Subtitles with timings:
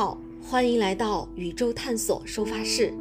[0.00, 2.94] 好，欢迎来到宇宙探索收发室。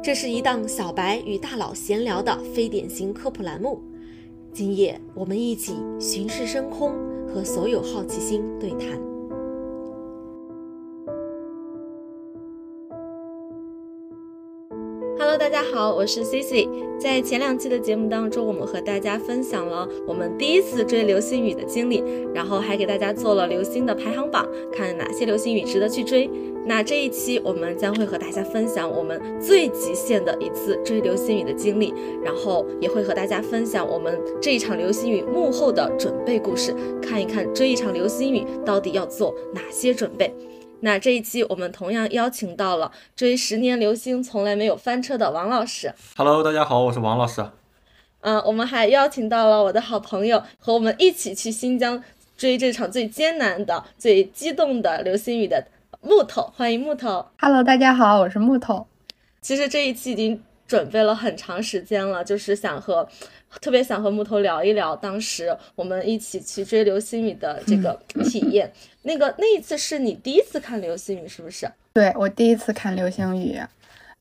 [0.00, 3.82] 这是一档小白与大佬闲聊的非典型科普栏目。
[4.52, 6.92] 今夜我们一起巡视深空，
[7.26, 9.11] 和所有好奇心对谈。
[15.72, 16.68] 好，我是 Cici。
[17.00, 22.04] 在前两期的节目当中，我们和大家分享了我们第一次追流星雨的经历，
[22.34, 26.30] 然后还给大家做了流星的排行榜，看哪些流星雨值得去追。
[26.66, 40.34] 那这一期我们将会和大家分享我们最极限的一次追流星雨的经历，然后也会和大家分享我们这一场流星雨幕后的准备故事，看一看追一场流星雨到底要做哪些准备。
[40.84, 45.94] 那这一期我们同样邀请到了追十年流星从来没有翻车的王老师。
[46.16, 47.46] Hello，大家好，我是王老师。
[48.22, 52.02] 嗯，我们还邀请到了我的好朋友，和我们一起去新疆
[52.36, 55.64] 追这场最艰难的、最激动的流星雨的
[56.00, 56.52] 木头。
[56.56, 57.26] 欢迎木头。
[57.38, 58.88] Hello，大家好，我是木头。
[59.40, 63.08] 其实这一期已经准备了很长时间了，就是想和。
[63.60, 68.72] 特别想和木头聊一聊当时我们一起去追流星雨的这个 体验。
[69.02, 71.70] 那个那一次是你第一次看流星雨，是不是？
[71.92, 73.60] 对我第一次看流星雨，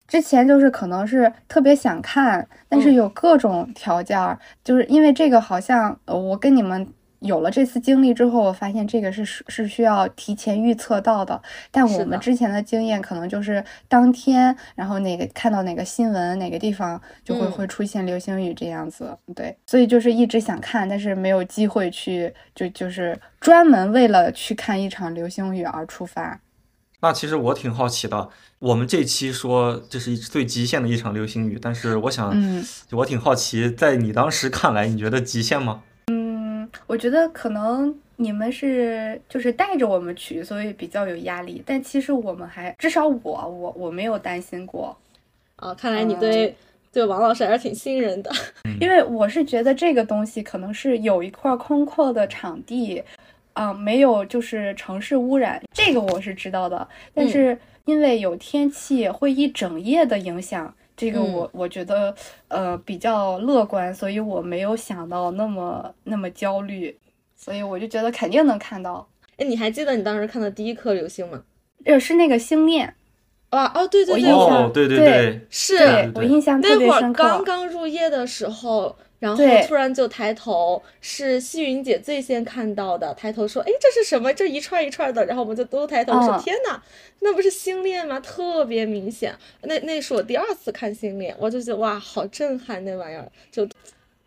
[0.07, 6.87] 之前就是可能是特别想看，但是有各种条件，就是因为这个好像呃，我跟你们。
[7.21, 11.39] 有了这次经历之后，我发现这个是是需要提前预测到的。
[11.69, 19.15] 但我们之前的经验可能就是当天，然后哪个看到哪个新闻，哪个地方就会会出现流星雨这样子。
[19.35, 26.41] 对，所以就是一直想看，但是没有机会去，就就是专门为了去看一场流星雨而出发。
[27.01, 35.83] 那其实我挺好奇的，我们这期说这是最极限的一场流星雨，但是我想，嗯，我挺好奇，在你当时看来，你觉得极限吗？
[36.87, 41.61] 我觉得可能你们是就是带着我们去，所以比较有压力。
[41.65, 44.95] 但其实我们还至少我我我没有担心过。
[45.55, 46.55] 啊，看来你对
[46.91, 48.31] 对王老师还是挺信任的。
[48.79, 53.03] 因为我是觉得这个东西可能是有一块空阔的场地，
[53.53, 56.87] 啊，没有就是城市污染，这个我是知道的。
[57.13, 60.73] 但是因为有天气会一整夜的影响。
[61.01, 62.13] 这个我我觉得
[62.47, 66.95] 呃比较乐观，所以我没有想到那么那么焦虑，
[67.35, 69.07] 所以我就觉得肯定能看到。
[69.37, 71.41] 哎，你还记得你当时看的第一颗流星吗？
[71.85, 72.93] 呃，是那个星链。
[73.49, 77.23] 哇哦，对对对，哦对对对，是我印象特别深刻。
[77.23, 78.95] 刚刚入夜的时候。
[79.21, 84.33] 然后突然就抬头，是西云姐最先看到的，抬头说：“哎，这是什么？
[84.33, 86.81] 这一串一串的。”然后我们就都抬头说：“天哪，
[87.19, 88.19] 那不是星链吗？
[88.19, 93.75] 特别明显。”那那是我第二次看星链，我就觉得哇，好震撼，那玩意儿就特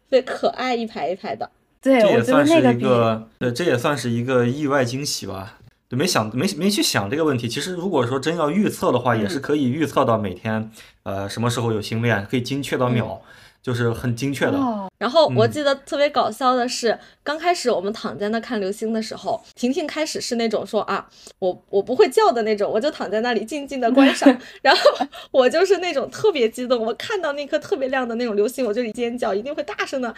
[0.09, 1.51] 别可爱，一排一排的。
[1.83, 5.59] 对，这也算是一个，对，这也算是一个意外惊喜吧。
[5.91, 7.49] 就没想没没去想这个问题。
[7.49, 10.71] 其实如果说真要预测的话，也是可以预测到每天
[11.03, 13.21] 呃什么时候有星链，可以精确到秒。
[13.65, 14.59] 就是很精确的。
[14.99, 21.09] 然后我记得特别搞笑的是，刚开始我们躺在那看流星的时候，婷婷开始是那种说啊，
[21.39, 24.29] 我我不会叫的那种，我就躺在那里静静的观赏。
[24.61, 24.83] 然后
[25.31, 30.15] 我就是那种特别激动，我看到那颗特别亮的那种流星，我就得尖叫，一定会大声的哇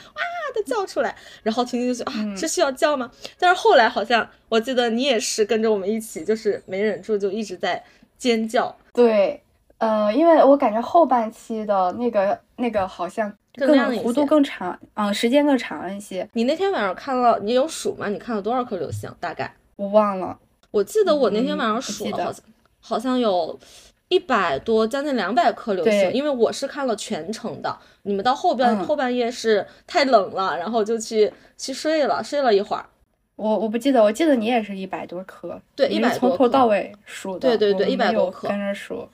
[0.53, 1.17] 的叫出来。
[1.45, 3.09] 然后婷婷就说啊，是需要叫吗？
[3.39, 7.85] 但是后来好像我记得你也是跟着我们一起，就是没忍住就一直在
[8.19, 8.77] 尖叫。
[8.93, 9.41] 对。
[9.79, 16.29] 呃，因为我感觉后半期的那个那个好像更弧度更长，嗯，时间更长一些。
[16.33, 18.09] 你那天晚上看了，你有数吗？
[18.09, 19.11] 你看了多少颗流星？
[19.21, 20.39] 大概我忘了。
[20.71, 22.45] 我记得我那天晚上数了，好像
[22.81, 23.59] 好像有
[24.09, 26.13] 一百多，将近两百颗流星。
[26.13, 27.79] 因为我是看了全程的。
[28.03, 32.85] 你们到后边后半夜是太冷了，然后就去去睡了，睡了一会儿。
[33.37, 35.61] 我我不记得，我记得你也是一百多颗。
[35.75, 37.41] 对，一百多从头到尾数的。
[37.41, 38.49] 对对对，一百多颗。
[38.49, 39.07] 跟着数。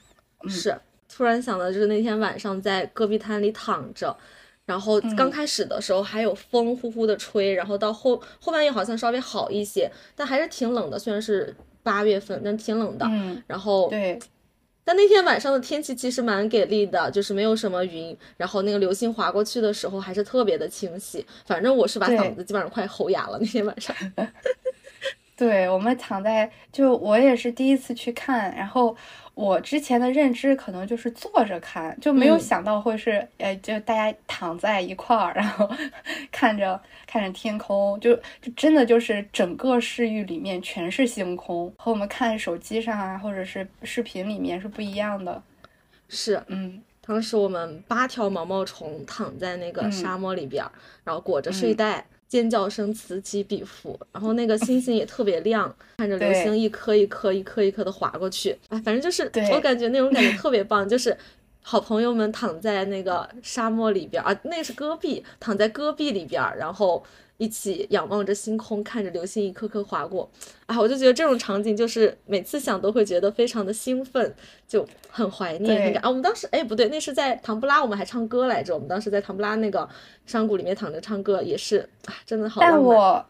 [0.48, 0.75] 是，
[1.08, 4.16] 突然想到，就是那天晚上在戈壁滩里躺着，
[4.64, 10.99] 然后刚开始的时候还有风呼呼的吹，然后到后后半夜好像稍微好一些，但还是挺冷的。
[10.99, 13.05] 虽然是八月份，但挺冷的。
[13.11, 14.19] 嗯，然后对，
[14.84, 21.26] 但那天晚上的天气其实蛮给力的，就是没有什么云，然后那个流星划过去的时候还是特别的清晰。
[21.44, 23.94] 反正我是把嗓子基本上快吼哑了那天晚上。
[25.37, 28.96] 对，我们躺在，就我也是第一次去看，然后。
[29.34, 35.69] 我之前的认知可能就是坐着看，就没有想到会是，呃，就大家躺在一块儿，然后
[36.31, 45.43] 看着看着天空，就就真的就是整个视域里面全是星空，和我们看手机上啊或者是视频里面是不一样的。
[46.08, 50.62] 是，嗯，当时我们八条毛毛虫躺在那个沙漠里边，
[51.05, 52.05] 然后裹着睡袋。
[52.32, 61.14] 尖叫声此起彼伏，然后那个星星也特别亮， 看着流星一颗一颗一颗一颗的划过去，哎，反正就是我感觉那种感觉特别棒，就是
[61.61, 67.05] 好朋友们躺在那个沙漠里边啊，那是戈壁，躺在戈壁里边，然后。
[67.38, 70.31] 一起仰望着星空，看着流星一颗颗划过，
[70.67, 74.34] 啊，我就觉得这种场景就是每次想都会觉得非常的兴奋，
[74.69, 75.96] 就很怀念。
[75.99, 78.73] 啊，我们当时哎不对，那是在唐布拉，我们还唱歌来着。
[78.75, 79.88] 我们当时在唐布拉那个
[80.25, 83.26] 山谷里面躺着唱歌，也是啊，真的好但我，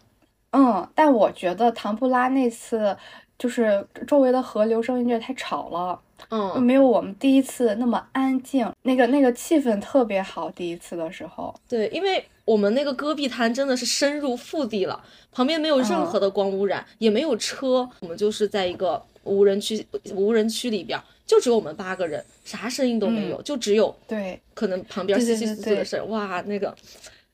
[0.50, 2.94] 嗯，但我觉得唐布拉那次
[3.38, 5.98] 就是周围的河流声音乐太吵了。
[6.30, 10.50] 嗯，没有我们第一次那么安静，那个那个气氛特别好。
[10.50, 26.74] 第一次的时候，对，因为我们那个戈壁滩真的是深入腹地了，旁边没有任何的光污染，也没有车，我们就是在一个无人区无人区里边，就只有我们八个人，啥声音都没有，就只有对，可能旁边稀稀疏疏的声，哇，那个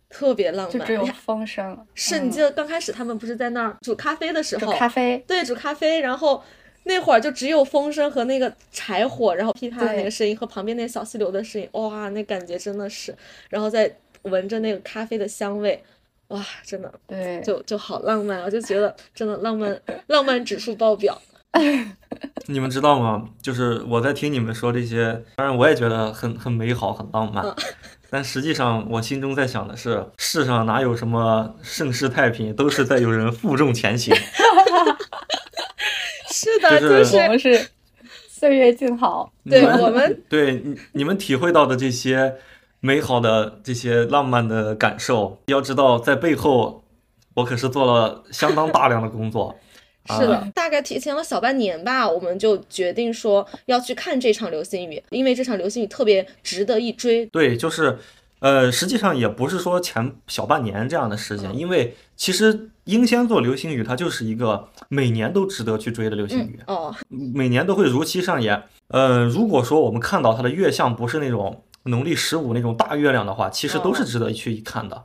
[0.08, 1.78] 特别浪漫，就只有风声。
[1.94, 6.42] 是你记得刚开始他们不是在那儿煮咖啡的时候，咖啡，对，煮咖啡，然后。
[6.88, 13.14] 那会儿就只有风声和那个柴火，然后噼啪的那个声音和旁边那小溪流的声音，哇，那感觉真的是，
[13.50, 15.84] 然后再闻着那个咖啡的香味，
[16.28, 21.20] 哇，真的，对，就就好浪漫，我就觉得真的浪漫，浪漫指数爆表。
[22.46, 23.28] 你们知道吗？
[23.42, 27.44] 就是我在听你们说这些，当然我也觉得很很美好，很浪漫，
[28.08, 34.14] 但实际上我心中在想的是，世上哪有什么盛世太平，都是在有人负重前行。
[36.40, 37.68] 是的，就是我们是
[38.28, 39.32] 岁月静好。
[39.44, 42.34] 对我们，对你你们体会到的这些
[42.80, 46.84] 美好的这些浪漫的感受，要知道在背后，
[47.34, 49.56] 我可是做了相当大量的工作。
[50.08, 57.26] 是的，大概提前了小半年吧，我们就决定说要去看这场流星雨，因为这场流星雨特别值得一追。
[57.26, 57.98] 对，就是。
[58.40, 68.62] 呃，实际上也不是说前小半年这样的时间，因为其实英仙座流星雨它就是一个每年都值得去追的流星雨哦，每年都会如期上演。
[68.88, 75.04] 呃，如果说我们看到它的月相不是那种农历十五那种大月亮的话，其实都是值得去一看的。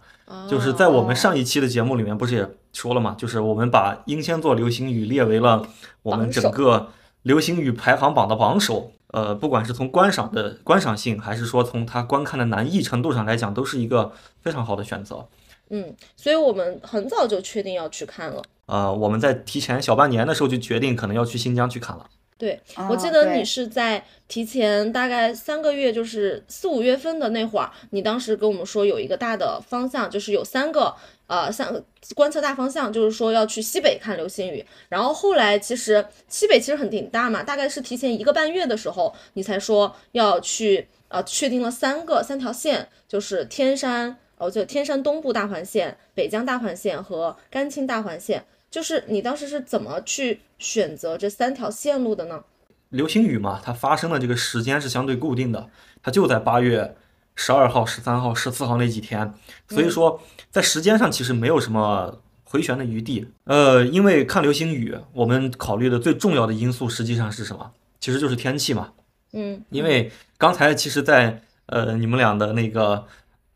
[0.49, 5.67] 就是在我们上一期的节目里面不是也说了嘛，就是我们把英仙座流星雨列为了
[6.01, 6.89] 我们整个
[7.21, 8.93] 流星雨排行榜的榜首。
[9.07, 15.27] 呃，不管是从观赏的观赏性，还是说从它观看的难易程度上来讲，都是一个非常好的选择。
[15.69, 18.41] 嗯，所以我们很早就确定要去看了。
[18.65, 22.05] 呃，我们在提前小半年的时候就决定可能要去新疆去看了。
[22.37, 30.93] 对，我记得你是在提前大概三个月，就是四五月份的那会儿，你当时跟我们说有一个大的方向，就是有三个。
[31.25, 31.81] 呃，像
[32.13, 52.43] 观测大方向就是说要去西北看流星雨，然后后来其实西北其实很挺大嘛，大概是提前一个半月的时候，你才说要去，呃，确定了三个三条线，就是天山，哦，就天山东部大环线、北疆大环线和甘青大环线，就是你当时是怎么去选择这三条线路的呢？
[52.89, 55.69] 流星雨嘛，它发生的这个时间是相对固定的，
[56.01, 56.95] 它就在八月。
[57.35, 59.33] 十二号、十三号、十四号那几天，
[59.67, 63.27] 所以说在时间上其实没有什么回旋的余地。
[63.45, 67.71] 呃，因为看流星雨，我们考虑的最重要的因素实际上是什么？
[67.99, 68.91] 其实就是天气嘛。
[69.31, 73.07] 嗯，因为刚才其实，在呃你们俩的那个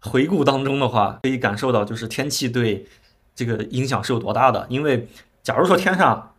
[0.01, 2.85] 回顾当中的话，可以感受到就是天气对
[3.35, 4.65] 这个影响是有多大的。
[4.69, 5.07] 因为
[5.43, 6.33] 假如说天上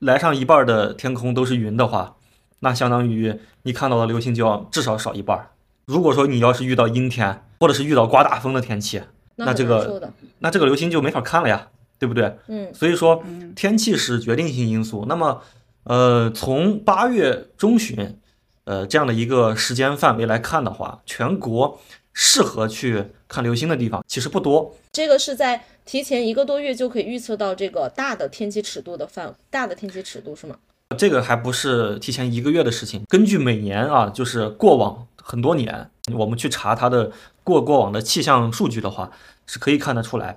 [0.00, 2.16] 来上一半的天空都是云的话，
[2.60, 5.50] 那相当于你看到的流星就要至少少一半。
[5.86, 9.02] 如果说你要是遇到阴天，或者是遇到刮大风的天气，
[9.36, 11.68] 那这个那这个流星就没法看了呀，
[11.98, 12.38] 对不对？
[12.48, 13.22] 嗯，所以说
[13.54, 15.04] 天气是决定性因素。
[15.06, 15.42] 那么，
[15.82, 18.18] 呃，从八月中旬，
[18.64, 21.78] 呃这样的一个时间范围来看的话，全国
[22.14, 24.74] 适合去看流星的地方其实不多。
[24.92, 30.56] 这个是在提前一个多月就可以预测到这个大的天气尺度的范大的天气尺度是吗？
[30.96, 35.06] 这个还不是提前一个月的事情，根据每年啊，就是过往。
[35.26, 37.10] 很多年，我们去查它的
[37.42, 39.10] 过过往的气象数据的话，
[39.46, 40.36] 是可以看得出来，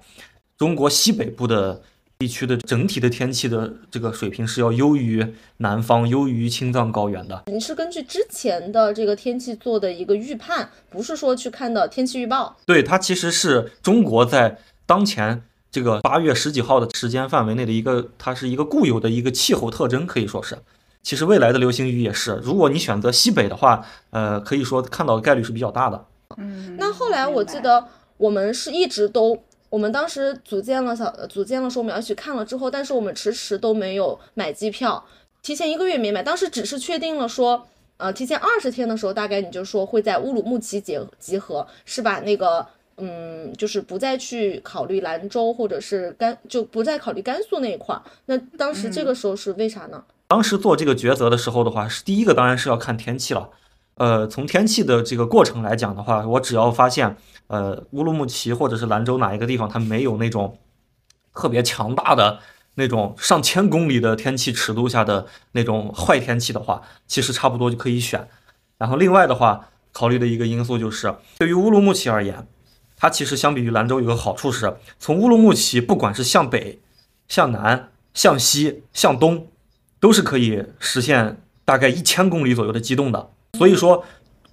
[0.57, 1.81] 中国西北部的
[2.19, 7.43] 地区的整体的天气的这个水平是要优于南方、优于青藏高原的。
[7.45, 12.57] 你是根据之前的这个天气做的一个预判，不是说去看的天气预报？
[12.65, 14.57] 对，它其实是中国在
[14.87, 20.57] 当前这个八月十几号的时间范围内的一个，它是一个固有的一个气候特征，可以说是。
[21.03, 26.05] 其实未来的流星雨也是，如果你选择西北的话，呃，可以说看到的概率是比较大的。
[26.37, 35.03] 嗯，那后来我记得我们是一直都，我们当时组建了小组建了说我们要去看了之后，但是我们迟迟都没有买机票，
[35.41, 42.65] 提前一个月没买，当时只是确定了说，呃，提前二十天的时候，大概你就说会在乌鲁木齐结集合，是把那个
[42.97, 48.01] 嗯，就是不再去考虑兰州或者是甘，就不再考虑甘肃那一块儿。
[48.25, 50.03] 那当时这个时候是为啥呢？
[50.29, 53.49] 当时做这个抉择的时候的话，是第一个当然是要看天气了。
[53.95, 57.15] 呃，从天气的这个过程来讲的话，我只要发现，
[57.47, 60.57] 呃，乌鲁木齐或者是兰州哪一个地方它没有那种
[61.33, 62.39] 特别强大的
[62.75, 68.27] 那种上千公里的天气尺度下的那种坏天气的话，其实差不多就可以选。
[68.77, 72.47] 然后另外的话，考虑的一个因素就是，对于乌鲁木齐而言，
[72.95, 76.79] 它其实相比于兰州有个好处是，从乌鲁木齐不管是向北、
[77.27, 79.47] 向南、向西、向东，
[79.99, 83.31] 都是可以实现大概一千公里左右的机动的。
[83.57, 84.03] 所以说，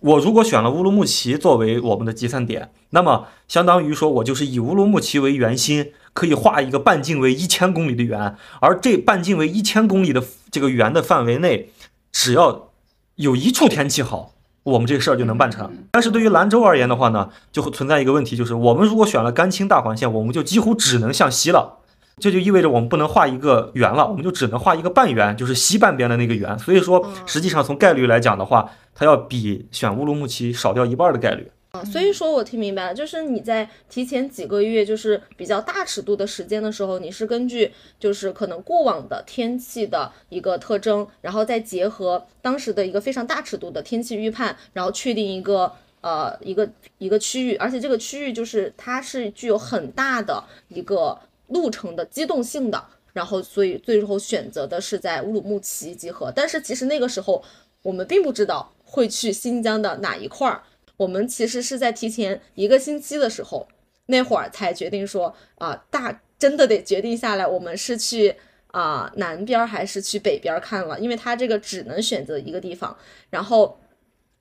[0.05, 11.71] 我如果选了乌鲁木齐作为我们的集散点，那么相当于说我就是以乌鲁木齐为圆心，可以画一个半径为一千公里的圆，而这半径为一千公里的这个圆的范围内，
[12.13, 12.69] 只要
[13.15, 14.33] 有一处天气好，
[14.65, 15.73] 我们这个事儿就能办成。
[15.93, 21.79] 但是对于兰州而言的话呢，就会存在一个问题，就是我们如果选了甘青大环线，我们就几乎只能向西了。
[22.19, 26.57] 这就意味着我们不能画一个圆了，我们就只能画一个半圆，就是西半边的那个圆。
[26.59, 31.51] 所以说，实际上从概率来讲的话，它要比选乌鲁木齐少掉一半的概率。
[31.73, 51.19] 啊，所以说我听明白了，就是你在提前几个月，就是比较大尺度的时间的时候，你是根据就是可能过往的天气的一个特征，然后再结合当时的一个非常大尺度的天气预判，然后确定一个呃一个一个区域，而且这个区域就是它是具有很大的一个。
[51.49, 56.33] 路程的机动性的，然后所以最后选择的是在乌鲁木齐集合。
[56.35, 57.43] 但是其实那个时候
[57.83, 60.63] 我们并不知道会去新疆的哪一块儿，
[60.97, 63.69] 我们其实是在提前一个星期的时候，
[64.07, 68.35] 那会儿才决定说啊，大真的得决定下来，我们是去
[68.69, 72.97] 啊南边还是去北边看了，因为它这个只能选择一个地方，
[73.31, 73.79] 然后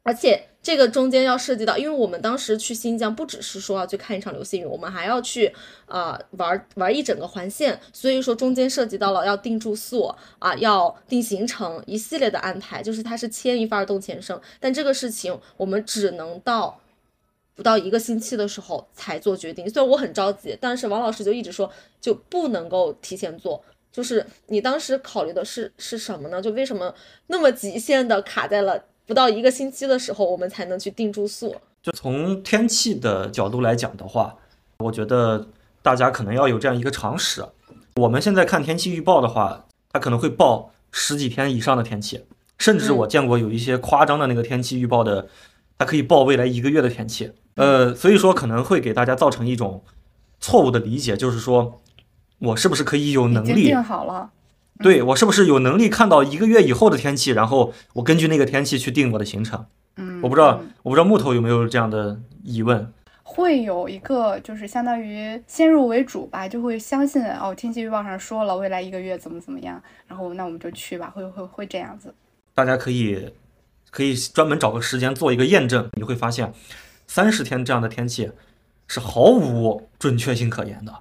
[0.03, 0.48] 而且。
[0.63, 5.53] 这个中间要涉及到，因为我们当时去新疆，不只是说要去看一场流星雨，我们还要去
[5.86, 10.05] 啊玩玩一整个环线，所以说中间涉及到了要订住宿
[10.39, 14.39] 啊，要定行程，一系列的安排，就是它是牵一发而动全身。
[14.62, 16.79] 但这个事情我们只能到
[17.55, 23.62] 不到一个星期的时候才做决定，虽然我很着急，但是王老师就一直说就不能够提前做。
[23.91, 26.41] 就是你当时考虑的是是什么呢？
[26.41, 26.96] 就为什么
[27.27, 28.86] 那么极限的卡在了？
[29.05, 31.55] 不到一个星期的时候，我们才能去订住宿。
[31.81, 34.36] 就从天气的角度来讲的话，
[34.77, 35.48] 我觉得
[35.81, 37.43] 大家可能要有这样一个常识。
[37.95, 42.24] 我们现在看天气预报的话，它可能会报十几天以上的天气，
[42.57, 45.27] 甚至我见过有一些夸张的那个天气预报的，
[45.77, 47.31] 它可以报未来一个月的天气。
[47.55, 49.83] 呃，所以说可能会给大家造成一种
[50.39, 51.81] 错误的理解，就是说
[52.39, 54.31] 我是不是可以有能力定好了？
[54.80, 59.65] 对我是不是有能力看到一个月以后的天气，然后我根据那个天气去定我的行程？
[59.98, 62.92] 嗯，我不知道，我不知道木头有没有这样的疑问？
[63.22, 72.13] 会有一个就是相当于先入为主吧，就会相信哦，天气预报上说了未来一个月怎么怎么样，然后那我们就去吧，会会会这样子。
[72.53, 73.32] 大家可以
[73.89, 76.51] 可以专门找个时间做一个验证，你会发现
[77.08, 78.32] 三十天这样的天气
[78.88, 80.94] 是毫无准确性可言的。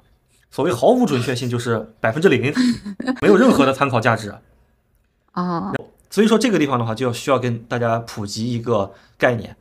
[0.52, 2.52] 所谓毫无准确性，就是百分之零，
[3.22, 4.32] 没有任何的参考价值
[5.32, 5.72] 啊。
[6.10, 9.56] 所以说这个地方的话，就要需要跟大家普及一个概念：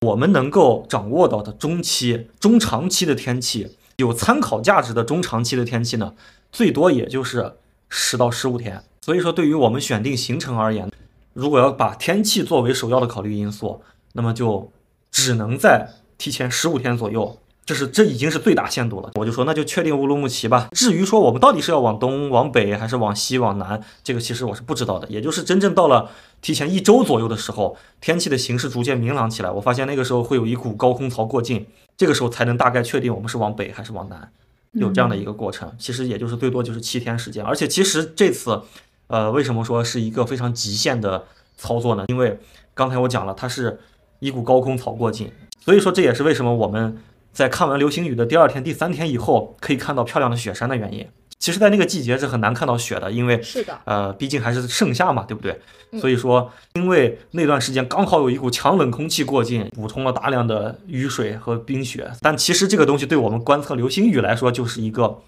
[0.00, 6.14] 我们能够掌握到的中期、中长期的天气，有参考价值的中长期的天气呢，
[6.50, 7.56] 最多也就是
[7.90, 8.82] 十到十五天。
[9.02, 10.90] 所以说，对于我们选定行程而言，
[11.34, 13.82] 如果要把天气作为首要的考虑因素，
[14.14, 14.72] 那么就
[15.10, 17.38] 只能在提前十五天左右。
[17.64, 20.68] 这是这已经是最大限度了，我就说那就确定乌鲁木齐吧。
[20.72, 25.06] 至于说我们到底是要往东、往北，还是往西、往南，这个其实我是不知道的。
[25.08, 31.64] 也就是真正到了提前一周左右的时候，天气的形势逐渐明朗起来，我发现那个时候会有一股高空槽过境，
[31.96, 34.28] 这个时候才能大概确定我们是往北还是往南，
[34.72, 35.72] 有这样的一个过程。
[35.78, 38.60] 其实也就是最多就是七天时间，而且其实这次，
[39.06, 41.24] 呃，为什么说是一个非常极限的
[41.56, 42.06] 操作呢？
[42.08, 42.40] 因为
[42.74, 43.78] 刚才我讲了，它是
[44.18, 46.98] 一股高空槽过境，所以说这也是为什么我们。
[47.32, 51.08] 在看完流星雨的第二天、第三天以后，可以看到漂亮的雪山的原因。
[51.38, 55.60] 其实，在那个季节是很难看到雪的，因为是的，呃，毕竟还是盛夏嘛，对不对？
[56.00, 62.12] 所以说，因为那段时间刚好有一股强冷空气过境，补充了大量的雨水和冰雪。
[62.20, 65.20] 但其实这个东西对我们观测流星雨来说，就是一个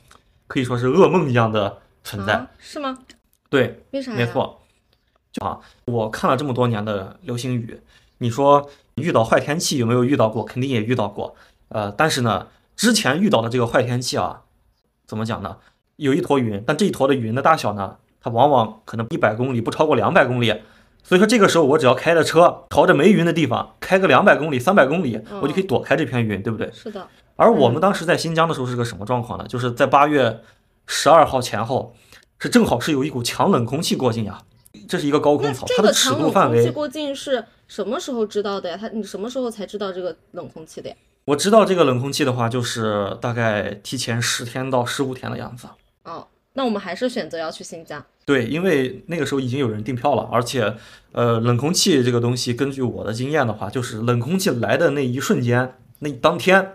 [0.47, 2.97] 可以说是噩梦一样的存在，是吗？
[3.51, 4.13] 对，为啥？
[4.13, 4.63] 没错，
[5.33, 7.81] 就啊，我看了这么多年的流星雨，
[8.19, 10.45] 你说遇到坏天气有没有遇到过？
[10.45, 11.35] 肯定也遇到过。
[11.69, 14.43] 呃，但是呢，之前遇到的这个坏天气啊，
[15.07, 15.57] 怎么讲呢？
[15.97, 20.63] 有一坨云，但这一坨的云的大小呢，它往往可能一百公里不超过两百公里，
[21.03, 26.71] 所以说这个时候我只要开着车朝着没云的地方开个两百公里、三百公里，我就可以躲开这片云，对不对？
[26.73, 27.07] 是的。
[27.37, 29.47] 而我们当时在新疆的时候是个什么状况呢？
[29.47, 30.41] 就是在八月
[30.87, 31.95] 十二号前后，
[32.39, 34.43] 是正好是有一股强冷空气过境呀。
[34.89, 38.77] 这是一个高空槽，它的尺这个强度范围冷空气过境是什么时候知道的呀？
[38.79, 40.97] 它你什么时候才知道这个冷空气的呀？
[41.27, 45.67] 我知道这个冷空气的话，就是大概提前十天到十五天的样子。
[46.03, 48.05] 哦，那我们还是选择要去新疆。
[48.27, 50.75] 对，因为那个时候已经有人订票了，而且，
[51.13, 56.73] 呃，冷空气这个东西，根据我的经验的话，就是冷空气来的那一瞬间，那当天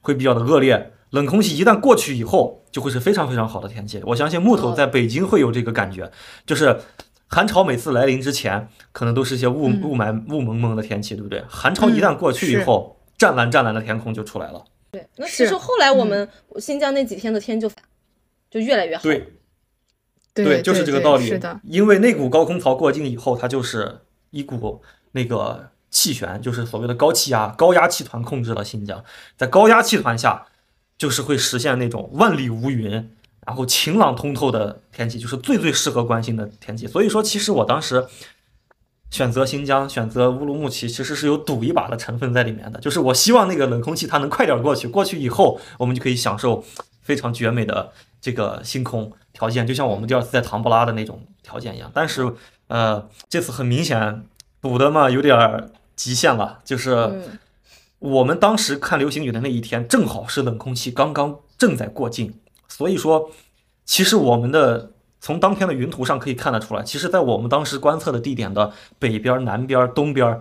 [0.00, 0.92] 会比较的恶劣。
[1.10, 4.00] 冷空气一旦过去以后，就会是非常非常好的天气。
[4.06, 6.10] 我相信木头哦在北京会有这个感觉，
[6.46, 6.80] 就是
[7.26, 11.42] 寒潮每次来临之前，可能都是一些雾嗯雾霾、雾蒙蒙的天气，对不对？
[11.48, 14.64] 寒潮一旦过去以后，湛蓝湛蓝的天空就出来了。
[14.92, 17.70] 对，那其是实后来我们新疆那几天的天就
[18.50, 19.02] 就越来越好。
[19.02, 19.28] 对，
[20.32, 21.26] 对，就是这个道理。
[21.26, 24.00] 是的，因为那股高空槽过境以后，它就是
[24.30, 24.80] 一股
[25.12, 29.04] 那个气旋，就是所谓的高气压、高压气团控制了新疆。
[29.36, 30.46] 在高压气团下，
[30.96, 32.90] 就是会实现那种万里无云，
[33.46, 36.86] 然后晴朗通透的天气，就是最最适合关心的天气。
[36.86, 38.06] 所以说，其实我当时。
[39.10, 42.78] 选择新疆，选择乌鲁木齐，其实是有赌一把的成分在里面的。
[42.80, 46.64] 就是我希望那个冷空气它能快点过去，过去以后，我们就可以享受
[47.02, 51.90] 非常绝美的这个星空条件，就像我们第二次在唐布拉的那种条件一样。
[51.92, 52.32] 但是，
[52.68, 54.24] 呃，这次很明显
[54.60, 57.20] 赌的嘛有点极限了，就是，
[57.98, 62.34] 我们当时看流星雨的那一天，正好是冷空气刚刚正在过境，
[62.68, 63.30] 所以说，
[63.84, 70.40] 其实我们的从当天的云图上可以看得出来，其实在我们当时观测的地点的北边、南边、东边，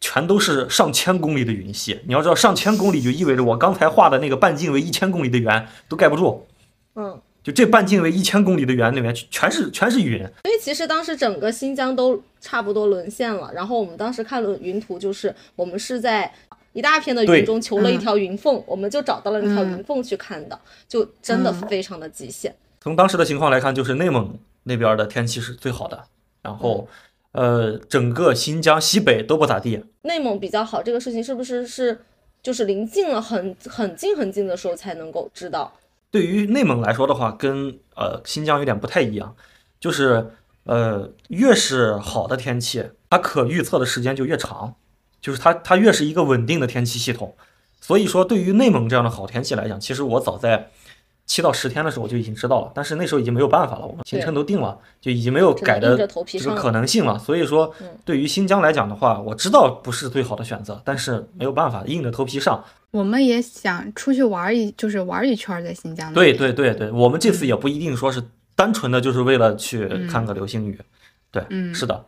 [0.00, 2.00] 全都是上千公里的云系。
[2.06, 6.46] 你要知道，上千公里就意味着我刚才画的那个半径为一千公里的圆都盖不住。
[6.94, 16.30] 嗯，就这半径为一千公里的圆里面全是全是云，所以其实当时整个新疆都差不多沦陷了，然后我们当时看了云图，就是我们是在
[16.74, 22.54] 一大片的云中求了一嗯条云缝，我们就找到了那条嗯云缝去看的，就真的嗯非常的极限。
[22.80, 26.04] 从当时的情况来看，就是内蒙那边的天气是最好的，
[26.42, 26.88] 然后，
[27.32, 29.84] 呃，整个新疆西北都不咋地。
[30.02, 32.00] 内蒙比较好，这个事情是不是是
[32.42, 35.72] 就是临近了很很近很近的时候才能够知道？
[36.10, 39.36] 对于内蒙来说的话，跟呃新疆有点不太一样，
[39.78, 40.30] 就是
[40.64, 44.74] 呃越是好的天气，它可预测的时间就越长，
[45.20, 47.34] 就是它它越是一个稳定的天气系统。
[47.80, 50.70] 所以说，对于内蒙这样的好天气来讲，其实我早在
[51.28, 57.18] 七到十天的时候我就已经知道了，但是那时候已经没有办法了，我们行程都定了，就已经没有改的这个可能性了。
[57.18, 62.64] 所以说嗯，对于新疆来讲的话，我知道不是最好的选择，但是没有办法，硬着头皮上。
[62.90, 66.32] 我们也想出去玩一，就是玩一圈在新疆对。
[66.32, 68.22] 对对对，我们这次也不一定说是
[68.56, 70.80] 单纯的就是为了去看个流星雨，
[71.30, 72.02] 对，嗯是的，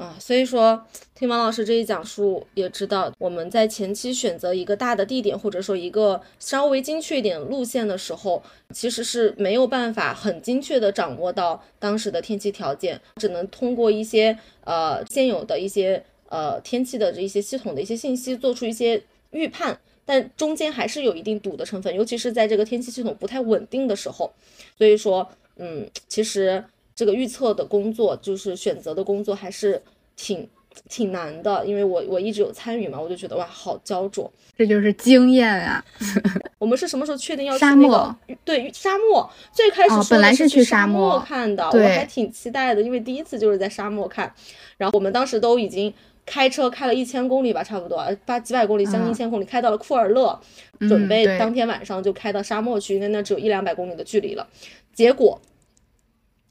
[0.00, 0.82] 啊，所以说
[1.14, 19.78] 听王老师这一讲述，也知道我们在前期选择一个大的地点，或者说一个稍微精确一点路线的时候，其实是没有办法很精确的掌握到当时的天气条件，只能通过一些呃现有的一些呃天气的这一些系统的一些信息做出一些预判。
[20.06, 24.32] 但中间还是有一定赌的成分，尤其是在这个天气系统不太稳定的时候。
[24.78, 26.64] 所以说，嗯，其实
[27.00, 29.82] 这个预测的工作，就是选择的工作，还是
[30.16, 30.46] 挺
[30.86, 31.64] 挺难的。
[31.64, 34.30] 因为我我一直有参与嘛，我就觉得哇，好焦灼。
[34.54, 35.82] 这就是经验啊！
[36.60, 38.16] 我们是什么时候确定要去那个漠？
[38.44, 39.30] 对，沙漠。
[39.50, 44.30] 最开始本来是去沙沙漠看的，我还挺期待的，因为第一次就是在沙漠看。
[44.76, 45.90] 然后我们当时都已经
[46.26, 50.38] 开车开了一千公里吧，差不多八几百公里，将近嗯一千公里，开到了库尔勒，
[50.80, 54.46] 准备当天晚上就开到沙漠去，因为那只有一两百公里的距离了。
[54.92, 55.40] 结果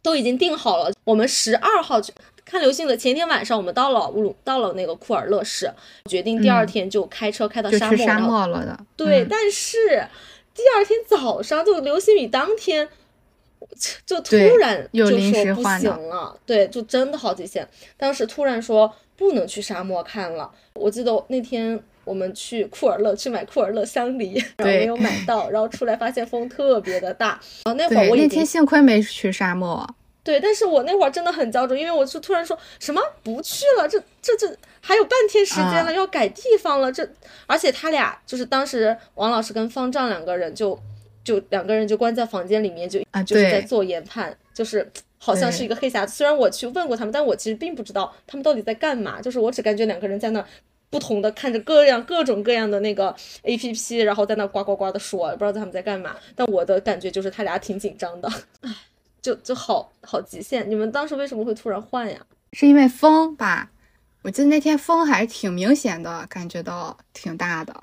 [0.02, 2.14] 都已经定好了，我们十二号去
[2.46, 5.72] 看流星的前天晚上，我们到了乌鲁，到了那个库尔勒市，
[6.06, 6.68] 决定第二嗯。
[6.68, 8.80] 天就开车开到沙漠，去沙漠了的。
[8.96, 9.28] 对，嗯。
[9.30, 9.78] 但是
[10.56, 12.90] 第二天早上就流星雨当天，
[14.06, 17.68] 就突然就说不行了，对，就真的好极限。
[17.98, 21.80] 当时突然说不能去沙漠看了，我记得那天
[22.10, 29.88] 我们去库尔勒去买库尔勒香梨， 然后没有买到， 然后出来发现风特别的大，然后那会儿，我那天幸亏没去沙漠。
[30.24, 37.08] 对，但是我那会儿真的很焦灼，因为我就突然说什么不去了，这这这还有半天时间了，啊要改地方了，这
[37.46, 40.78] 而且他俩就是当时王老师跟方丈两个人就
[41.24, 46.14] 就两个人就关在房间里面就啊就是在做研判，就是好像是一个黑匣子。
[46.14, 50.44] 虽然我去问过他们，但我其实并不知道他们到底在干嘛，就是我只感觉两个人在那。
[50.90, 56.16] 不同的看着各样各种各样的那个 A P P，然后在那呱呱呱的说，不知道他们在干嘛。
[56.36, 58.76] 但我的感觉就是他俩挺紧张的， 唉，
[59.22, 60.70] 就就好好极限。
[60.70, 62.20] 你们当时为什么会突然换呀？
[62.54, 63.72] 是因为风吧？
[64.24, 67.74] 我记得那天风还挺明显的，感觉到挺大的。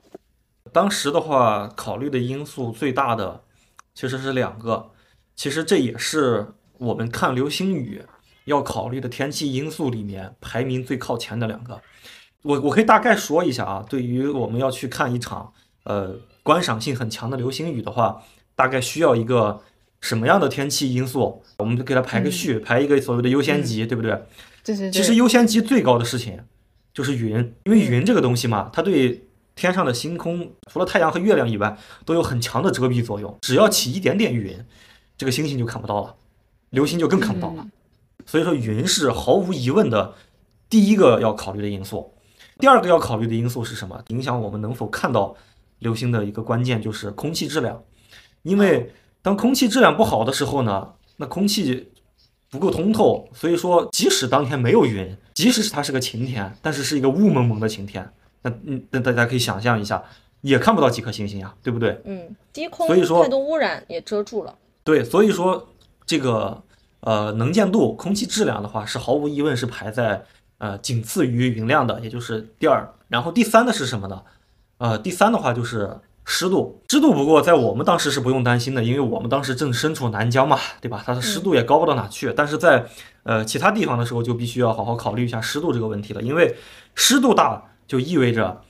[0.72, 3.42] 当时的话，考虑的因素最大的
[3.94, 4.90] 其实是两个，
[5.36, 6.46] 其实这也是
[6.78, 8.02] 我们看流星雨
[8.44, 11.80] 要考虑的天气因素里面排名最靠前的两个。
[12.46, 18.22] 我我可以大概说一下啊，对于我们要去看一场呃观赏性很强的流星雨的话，
[18.54, 19.60] 大概需要一个
[20.00, 21.42] 什么样的天气因素？
[21.58, 24.10] 我们就给它排个序，排一个所谓的优先级，对不对？
[24.64, 26.40] 对对对，其实优先级最高的事情
[26.94, 33.36] 就是云，因为云这个东西嘛，它对天上的星空，除了太阳和月亮以外，都有很强的遮蔽作用。
[33.40, 34.64] 只要起一点点云，
[35.16, 36.14] 这个星星就看不到了，
[36.70, 37.66] 流星就更看不到了。
[38.24, 40.14] 所以说，云是毫无疑问的
[40.68, 42.12] 第一个要考虑的因素。
[42.58, 44.02] 第二个要考虑的因素是什么？
[44.08, 45.36] 影响我们能否看到
[45.80, 47.82] 流星的一个关键就是空气质量，
[48.42, 48.92] 因为
[49.22, 51.92] 当空气质量不好的时候呢，那空气。
[52.48, 58.08] 不够通透，所以说即使当天没有云，即使是它是个晴天，但是是一个雾蒙蒙的晴天，
[58.42, 60.02] 那嗯，那大家可以想象一下，
[60.42, 62.00] 也看不到几颗星星呀，对不对？
[62.04, 64.54] 嗯，低空所以说太多污染也遮住了。
[64.84, 65.68] 对，所以说
[66.06, 66.62] 这个
[67.00, 70.24] 呃能见度、空气质量的话，是毫无疑问是排在
[70.58, 72.92] 呃仅次于云量的，也就是第二。
[73.08, 74.22] 然后第三的是什么呢？
[74.78, 76.00] 呃，第三的话就是。
[76.28, 81.00] 湿度，湿度不过在我们当时是不用担心的，因为我们当时正身处南疆嘛，对吧？
[81.06, 82.32] 它的湿度也高不到哪去。
[82.36, 82.84] 但是在
[83.22, 86.56] 呃其他地方的时候，就必须要好好考虑一下湿度这个问题了，因为
[86.96, 88.60] 湿度大就意味着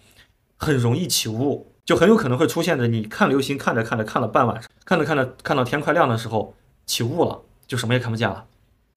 [0.59, 8.44] 很容易起雾，就很有可能会出现着你看流星看着看着看了半晚上，看着看着看到天快亮的时候起雾了，就什么也看不见了，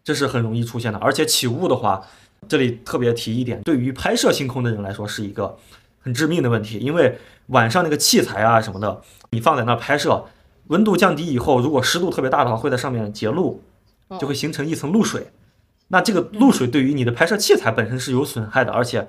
[0.03, 0.99] 这是很容易出现的。
[0.99, 2.05] 而且起雾的话，
[2.47, 5.57] 这里特别提一点，对于拍摄星空的人来说是一个
[5.99, 7.17] 很致命的问题，因为。
[7.49, 10.23] 晚上那个器材啊什么的，你放在那拍摄，
[10.67, 13.63] 温度降低以后，如果湿度特别大的话，会在上面结露，
[14.19, 15.31] 就会形成一层露水。
[15.87, 19.07] 那这个露水对于你的拍摄器材本身是有损害的，而且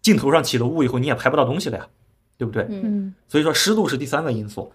[0.00, 1.86] 镜头上起了雾以后，你也拍不到东西了呀，
[2.38, 2.66] 对不对？
[2.70, 4.72] 嗯，所以说湿度是第三个因素。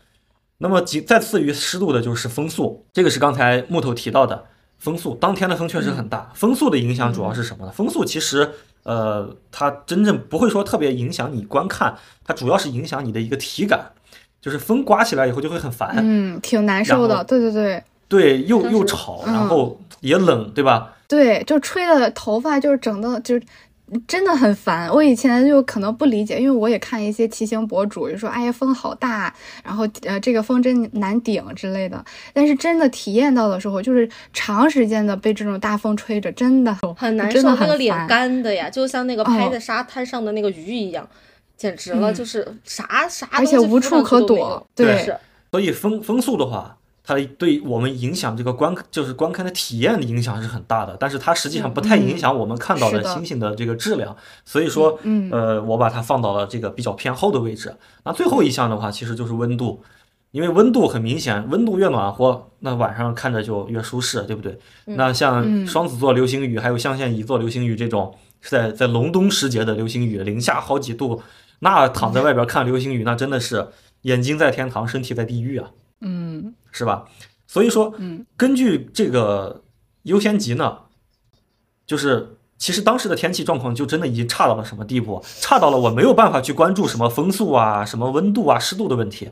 [0.60, 4.46] 那么仅再次于湿度的就是风速，这个是刚才木头提到的
[4.84, 5.15] 风速。
[5.15, 7.72] 当天的风确实很大，风速的影响主要是什么呢？
[7.72, 8.50] 风速其实。
[8.86, 13.93] 呃，它真正不会说特别影响你观看，它主要是影响你的一个体感，
[14.41, 20.96] 就是风刮起来以后就会很烦，嗯，挺难受的，对对对，对，又又吵，然后也冷，对吧？
[21.08, 23.43] 对，就吹的头发就是整的，就是。
[24.08, 32.03] 真的很烦，我以前就可能不理解，因为我也看一些骑行博主，就说哎呀风好大，然后呃这个风真难顶之类的。
[32.34, 41.08] 但是真的体验到的时候，就是长时间的被这种大风吹着，真的 很难受，那个脸干的呀，就像那个拍在沙滩上的那个鱼一样，
[41.56, 45.13] 简直了，就是啥啥而且无处可躲，对，
[45.51, 46.77] 所以风风速的话。
[47.06, 54.98] 它对我们影响这个观就是观看的体验的影响是很大的，但是它实际上不太影响我们看到的星星的这个质量，所以说，
[55.30, 57.76] 呃，我把它放到了这个比较偏后的位置。
[58.06, 59.84] 那最后一项的话，其实就是温度，
[60.32, 64.58] 因为温度很明显，温度越暖和，那晚上看着就越舒适，对不对？
[64.86, 71.22] 那像双子座流星雨，还有象限乙座流星雨这种，是在在隆冬时节的流星雨，零下好几度，
[71.60, 73.68] 那躺在外边看流星雨，那真的是
[74.04, 75.70] 眼睛在天堂，身体在地狱啊。
[76.43, 77.06] 嗯，是吧？
[77.47, 79.63] 所以说，嗯，根据这个
[80.03, 80.77] 优先级呢，
[81.88, 85.23] 就是其实当时的天气状况就真的已经差到了什么地步？
[85.39, 89.29] 差到了我没有办法去关注什么风速啊、什么温度啊、湿度的问题，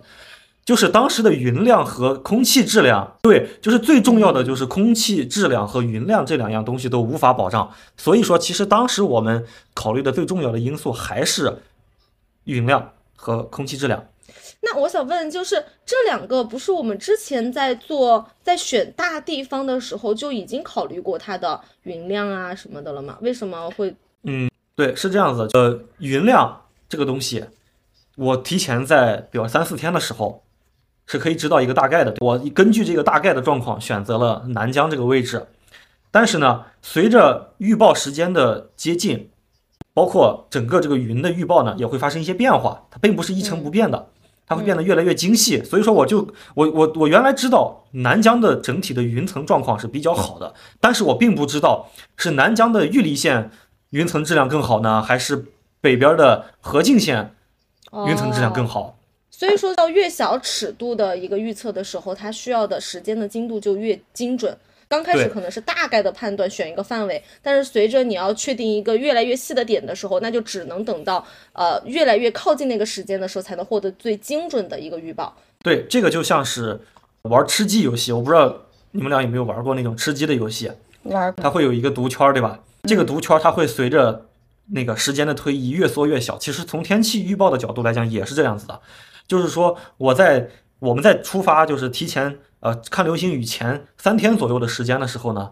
[0.64, 7.72] 就是当时的云量和空气质量，对，就是最重要的就是空气质量和云量这两样东西都无法保障。
[7.98, 11.64] 所以说，其实当时我们考虑的最重要的因素还是
[12.44, 14.06] 云量和空气质量。
[14.64, 23.18] 那我想问，就是这两个不是我们之前在做在选大地方的时候就已经考虑过它的云量啊什么的了吗？
[23.22, 23.96] 为什么会？
[24.24, 25.48] 嗯，对，是这样子。
[25.54, 27.44] 呃，云量这个东西，
[28.16, 30.44] 我提前在比如三四天的时候
[31.08, 32.14] 是可以知道一个大概的。
[32.20, 35.48] 我根据这个大概的状况选择了南疆这个位置，
[36.12, 39.32] 但是呢，随着预报时间的接近，
[39.96, 44.10] 包括整个这个云的预报呢，也会发生一些变化，它并不是一成不变的。
[44.52, 53.50] 它会变得越来越精细，所以说我就我我我原来知道南疆的整体的云层状况是比较好的，但是我并不知道是南疆的玉梨县
[53.92, 55.46] 云层质量更好呢，还是
[55.80, 57.34] 北边的河静县
[58.10, 58.98] 云层质量更好。
[59.30, 64.58] 所以说到越小尺度的一个预测的时候，它需要的时间的精度就越精准。
[64.92, 75.34] 刚开始可能是大概的判断，选一个范围，但是随着你要确定一个越来越细的点的时候，那就只能等到呃越来越靠近那个时间的时候，才能获得最精准的一个预报。
[75.64, 76.78] 对，这个就像是
[77.22, 78.54] 玩吃鸡游戏，我不知道
[78.92, 80.70] 你们俩有没有玩过那种吃鸡的游戏。
[81.04, 81.34] 玩。
[81.38, 82.60] 它会有一个毒圈，对吧？
[82.84, 84.26] 这个毒圈它会随着
[84.74, 86.38] 那个时间的推移越缩越小。
[86.38, 88.82] 其实从天气预报的角度来讲也是这样子的，
[89.26, 90.50] 就是说我在
[90.80, 95.52] 我们在出发就是提前呃看流星雨前三天左右的时间的时候呢，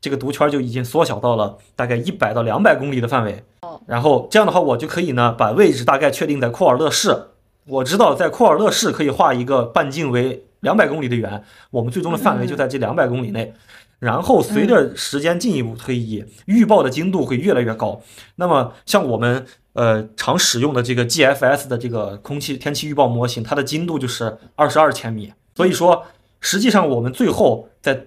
[0.00, 3.44] 这个毒圈就已经缩小到了大概一百到两百公里的范围。
[3.86, 7.28] 然后这样的话，我就可以呢把位置大概确定在库尔勒市。
[7.66, 13.54] 我知道在库尔勒市可以画一个半径为两百公里的圆，我们最终的范围就在这两百公里内。
[13.98, 18.00] 然后随着时间进一步推移，预报的精度会越来越高。
[18.36, 25.32] 那么像我们呃常使用的这个 GFS 的这个空气天气预报模型，它的精度就是二十二千米。
[25.54, 26.04] 所以说，
[26.46, 28.06] 实际上我们最后在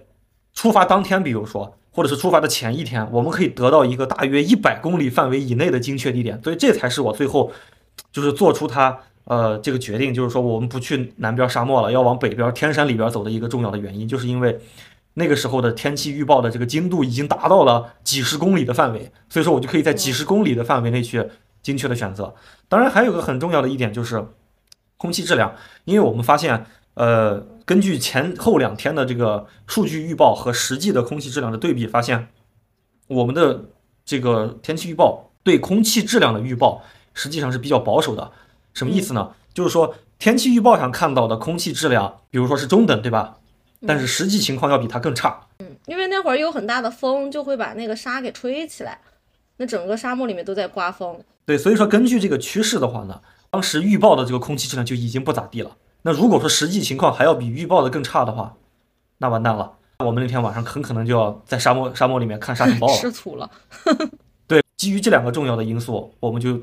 [0.54, 6.40] 出发当天，比如说或者是出发的前一天，我们可以得到一个大约一百公里范围以内的精确地点。
[6.42, 7.52] 所以这才是我最后
[8.10, 14.58] 就是做出它呃这个决定，就是说我们不去南边沙漠了，要往北边天山里边走的一个重要的原因，就是因为。
[15.14, 21.28] 那个时候的天气预报的这个精度已经达到了几十公里的范围，所以说我就可以在几十公里的范围内去
[21.62, 22.32] 精确的选择。
[22.68, 24.24] 当然，还有个很重要的一点就是
[24.96, 25.52] 空气质量，
[25.84, 32.26] 因为我们发现，呃，根据前后两天的这个数据预报和实际的空气质量的对比，发现
[33.06, 33.66] 我们的
[34.04, 36.82] 这个天气预报对空气质量的预报
[37.14, 38.32] 实际上是比较保守的。
[38.74, 39.30] 什么意思呢？
[39.54, 43.36] 就是说天气预报上看到的空气质量，比如说是中等，对吧？
[43.86, 45.46] 但是实际情况要比它更差。
[45.60, 48.98] 嗯，因为那会儿有很大的风，就会把那个沙给吹起来，
[49.58, 51.20] 那整个沙漠里面都在刮风。
[51.46, 55.76] 对，所以说根据这个趋势的话呢，当时预报的这个空气质量就已经不咋地了。
[56.02, 58.56] 那如果说实际情况还要比预报的更差的话，
[59.18, 63.50] 那完蛋了，我们那天晚上很可能就要在沙漠沙漠里面看沙尘暴了， 吃土了。
[64.46, 66.60] 对，基于这两个重要的因素，我们就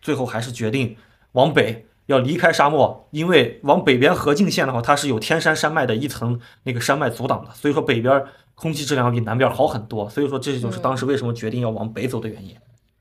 [0.00, 0.96] 最后还是决定
[1.32, 1.86] 往北。
[2.06, 8.22] 要离开沙漠，因为往北边河境线的话，它是有天山山脉的一层那个山脉阻挡的，所以说北边
[8.56, 10.10] 空气质量比南边好很多。
[10.10, 12.56] 所以说这就是当时为什么决定要往北走的原因。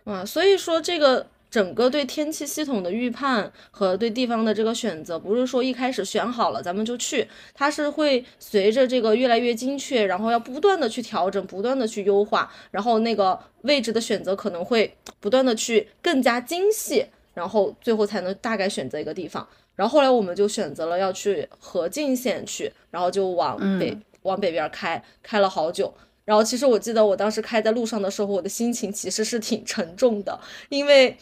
[0.06, 17.06] 啊，所以说这个整个对天气系统的预判和对地方的这个选择，不是说一开始选好了咱们就去，它是会随着这个越来越精确，然后要不断的去调整，不断的去优化，然后那个位置的选择可能会不断的去更加精细。
[17.34, 25.94] 然后最后才能大概选择一个地方，然后后来我们就选择了要去河静县去，然后就往北往北边开，开了好久。
[26.32, 30.40] 然后其实我记得我当时开在路上的时候，我的心情其实是挺沉重的，
[30.70, 31.18] 因为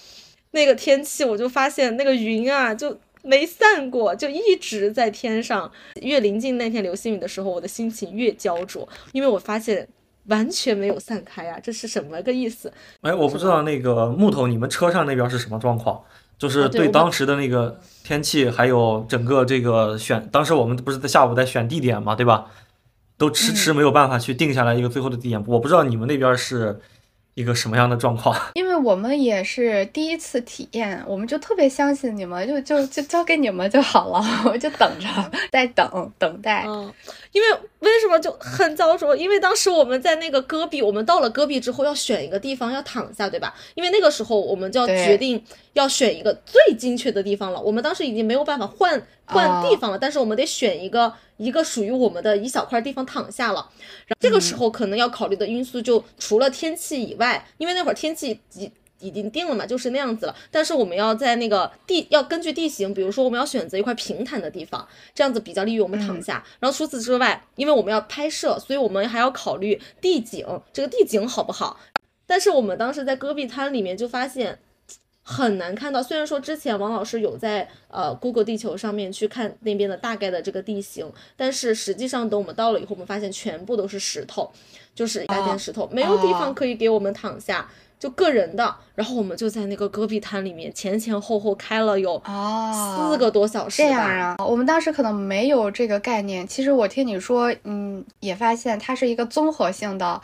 [0.51, 5.71] 那个天气，我就发现那个云啊就没散过，就一直在天上。
[6.03, 9.87] 越临近那天流星雨的时候，我的心情越焦灼，因为我发现。
[10.25, 12.71] 完全没有散开啊，这是什么个意思？
[13.01, 15.99] 哎，我不知道那个木头，你们车上那边是什么状况？
[16.37, 22.45] 就是对当时的那个天气，还有整个这个选，当时我们不是在下午在选地点嘛，对吧？
[23.19, 25.43] 都迟迟没有办法去定下来一个最后的地点。
[25.45, 26.79] 我不知道你们那边是。
[27.35, 28.35] 一个什么样的状况？
[28.55, 35.07] 因为我们也是第一次体验，我们就特别相信你们，就就就交给你们就好了， 我就等着，
[35.49, 36.65] 在等等待。
[36.67, 36.91] 嗯，
[37.31, 37.47] 因为
[37.79, 39.15] 为什么就很焦灼？
[39.15, 43.53] 因为当时我们在那个戈壁，我们到了戈壁之后要选一个地方要躺下，对吧？
[43.75, 45.41] 因为那个时候我们就要决定
[45.73, 47.61] 要选一个最精确的地方了。
[47.61, 51.13] 我们当时已经没有办法换换地方了，但是我们得选一个。
[51.39, 53.65] 一个属于我们的一小块地方躺下了，
[54.07, 60.35] 然后这个时候可能要考虑的因素就除了天气以外，因为那会儿天气已已经定了嘛，就是那样子了。
[60.51, 66.43] 但是我们要在那个地要根据地形，比如说我们要选择一块平坦的地方，这样子比较利于我们躺下。
[66.59, 71.79] 然后除此之外，因为我们要拍摄，所以我们还要考虑地景，这个地景好不好？
[72.27, 74.59] 但是我们当时在戈壁滩里面就发现。
[75.29, 84.51] 很难看到，虽然说之前王老师有在呃 Google 地球上面去看那边的大概的这个地形，但是实际上等我们到了以后，我们发现全部都是石头，
[84.95, 88.75] 就是一大片石头，没有地方可以给我们躺下，就个人的。
[88.95, 92.19] 然后我们就在那个戈壁滩里面前前后后开了有
[92.73, 93.83] 四个多小时。
[93.83, 96.45] 这样啊，我们当时可能没有这个概念。
[96.47, 100.19] 其实我听你说，嗯，也发现它是一个综合性的。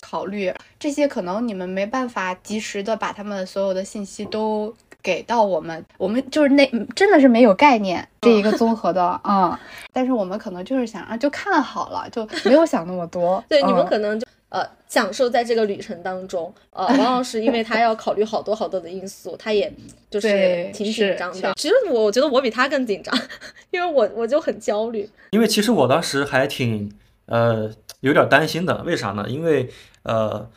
[0.00, 9.58] 考虑这些，可能你们没办法及时的把他们所有的信息都给到我们，我们就是那真的是没有概念这一个综合的啊。
[9.92, 13.42] 但是我们可能就是想啊，就看好了，就没有想那么多。
[13.48, 16.52] 对，你们可能就呃享受在这个旅程当中。
[16.70, 19.72] 呃，王老师因为他要考虑好多好多的因素，他也
[20.10, 21.54] 就是挺紧张的。
[21.56, 23.16] 其实我我觉得我比他更紧张，
[23.70, 25.08] 因为我我就很焦虑。
[25.30, 26.92] 因为其实我当时还挺
[27.26, 27.72] 呃。
[28.00, 29.26] 有点担心的，为啥呢？
[29.28, 29.70] 因为，
[30.02, 30.48] 呃，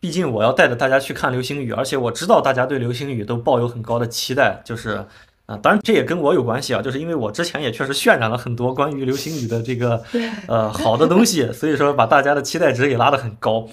[0.00, 5.04] 毕竟我要带着大家去看流星雨，而且我知道大家对流星雨都抱有很高的期待，就是，
[5.46, 10.02] 啊，当然这也跟我有关系啊，就是因为我之前也确实渲染了很多关于流星雨的这个，
[10.48, 13.68] 呃，好的东西， 所以说把大家的期待值也拉得很高，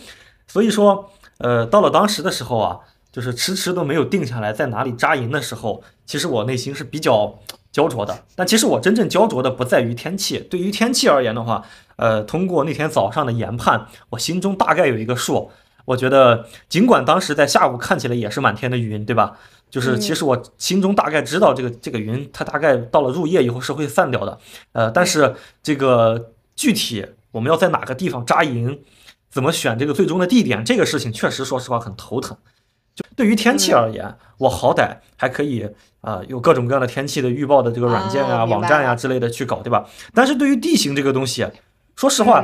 [0.48, 2.80] 所以说，呃，到了当时的时候啊。
[3.10, 7.40] 就是迟迟都没有定下来在哪里扎营的时候，其实我内心是比较
[7.78, 8.24] 焦灼的。
[8.36, 11.64] 但其实我真正焦灼的不在于天气，对于天气而言的话，
[11.98, 15.52] 呃，通过那天早上的研判，我心中大概有一个数。
[15.86, 19.38] 我觉得，尽管当时在下午看起来也是满天的云，对吧？
[19.70, 24.38] 就是其实我心中大概知道这个这个云，它大概到了入夜以后是会散掉的。
[24.72, 28.82] 呃，但是这个具体我们要在哪个地方扎营，
[29.30, 32.36] 怎么选这个最终的地点，这个事情确实说实话很头疼。
[32.98, 35.66] 就对于天气而言，我好歹还可以
[36.02, 39.88] 啊，有各种各样的天气的预报的这个软件呀、网站呀之类的去搞，对吧？
[40.14, 41.48] 但是对于地形这个东西，
[41.96, 42.44] 说实话。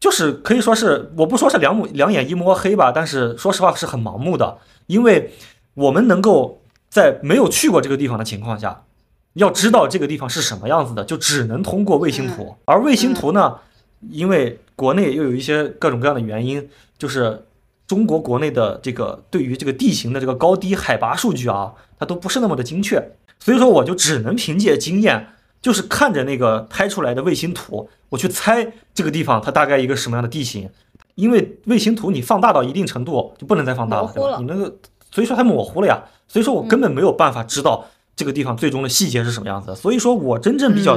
[0.00, 5.32] 就是可以说是，我不说是两目两眼一摸黑吧，但是说实话是很盲目的，因为
[5.74, 8.84] 我们能够在没有去过这个地方的情况下，
[9.32, 12.54] 要知道这个地方是什么样子的，就只能通过卫星图。
[12.64, 13.56] 而卫星图呢，
[14.08, 17.44] 因为国内又有一些各种各样的原因，就是
[17.88, 23.02] 中国国内的这个对于这个地形的这个高低海拔数据啊，它都不是那么的精确，
[23.40, 25.30] 所以说我就只能凭借经验。
[25.60, 30.70] 就是看着那个拍出来的卫星图，我去猜这个地方它大概一个什么样的地形，
[31.16, 34.36] 因为卫星图你放大到一定程度就不能再放大了，对吧？
[34.38, 34.72] 你那个，
[35.10, 39.74] 所以说它模糊了呀，所以说我根本没有办法知道这个地方最终的细节是什么样子。
[39.74, 40.96] 所以说我真正比较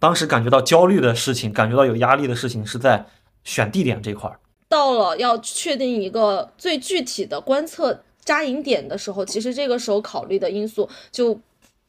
[0.00, 3.06] 当时感觉到焦虑的事情，感觉到有压力的事情是在
[3.44, 4.40] 选地点这块儿。
[4.70, 11.38] 到了要确定一个最具体的观测扎营点的时候，其实这个时候考虑的因素就。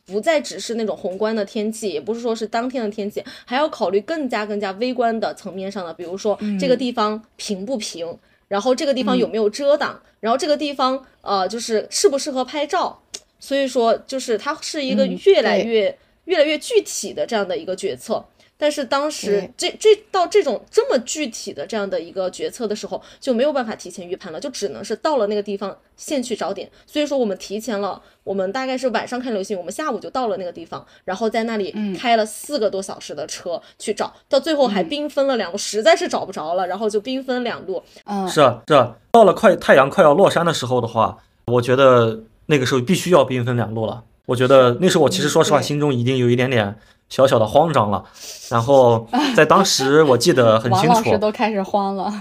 [0.03, 8.17] 不再只是那种宏观的天气，也不是说是当天的天气，还要考虑更加更加微观的层面上的，比如说这个地方平不平，
[8.49, 12.99] 然后这个地方有没有遮挡，然后这个地方呃就是适不适合拍照，
[13.39, 18.25] 所以说就是它是一个越来越越来越具体的这样的一个决策。
[18.61, 26.69] 但是当时这这到这种这么具体的这样的一个决策的时候，就没有办法提前预判了，就只能是到了那个地方现去找点。
[26.85, 37.81] 所以说我们提前了，我们大概是晚上看流星，我们下午就到了那个地方，然后在那里开了四个多小时的车去找，到最后还兵分了两路，实在是找不着了，然后就兵分两路。
[38.05, 44.03] 嗯，是啊，是啊，到了快太阳快要落山的时候的话，我觉得那个时候必须要兵分两路了。
[44.27, 46.75] 我觉得那时候我其实说实话，心中已经有一点点。
[47.11, 48.03] 小小的慌张了，
[48.49, 52.11] 然后在当时 我记得很清楚，王老师都开始慌了。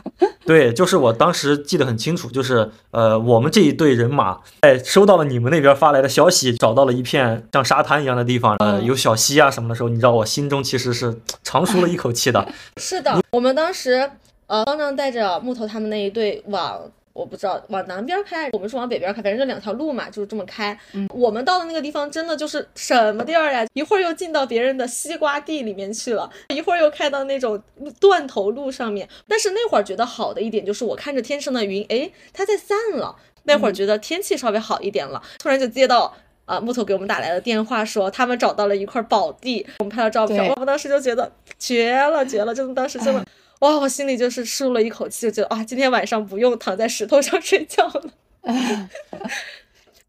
[0.44, 12.46] 对，就是我当时记得很清楚，就是呃，我们这一队人马在收到了你们那边发来的消息，找到了一片像沙滩一样的地方，呃，有小溪啊什么的时候，你知道我心中其实是长舒了一口气的。
[12.79, 14.11] 是的，我们当时
[14.48, 16.81] 呃，方丈带着木头他们那一队往。
[17.12, 20.79] 我不知道往南边开，我们是往北边开，反正这两条路嘛，就是这么开。
[20.92, 23.66] 嗯，我们到的那个地方真的就是什么地儿呀？
[23.75, 27.61] 一会儿又进到别人的西瓜地里面去了，一会儿又开到那种
[27.99, 29.09] 断头路上面。
[29.27, 33.16] 但是那会儿觉得好的一点就是，我看着天上的云，哎，它在散了。
[33.44, 40.46] 那会儿觉得天气稍微好一点了，突然就接到啊木头给我们打来的电话，说他们找到了一块宝地，我们拍了照片。
[40.49, 43.25] 我们当时就觉得绝了，绝了，真的当时真的。
[43.61, 48.11] 哇，我心里就是舒了一口气，就觉得啊，今天晚上不用躺在石头上 睡觉了。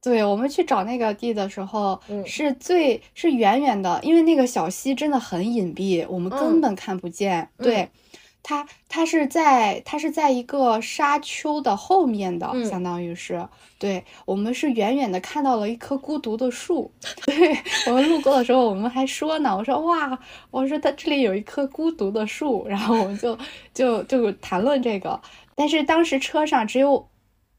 [0.02, 7.48] 对，我们去找那个地的时候，是最是远远的，因为那个小溪真的很隐蔽，我们根本看不见。
[7.58, 7.88] 对。
[8.44, 16.92] 它它是在它是在一个沙丘的后面的，相当于是，对我们是远远的看到了一棵孤独的树，
[17.26, 20.18] 对我们路过的时候，我们还说呢，我说哇，
[20.50, 23.38] 我说它这里有一棵孤独的树，然后我们就
[23.74, 25.20] 就就谈论这个，
[25.56, 27.08] 但是当时车上只有。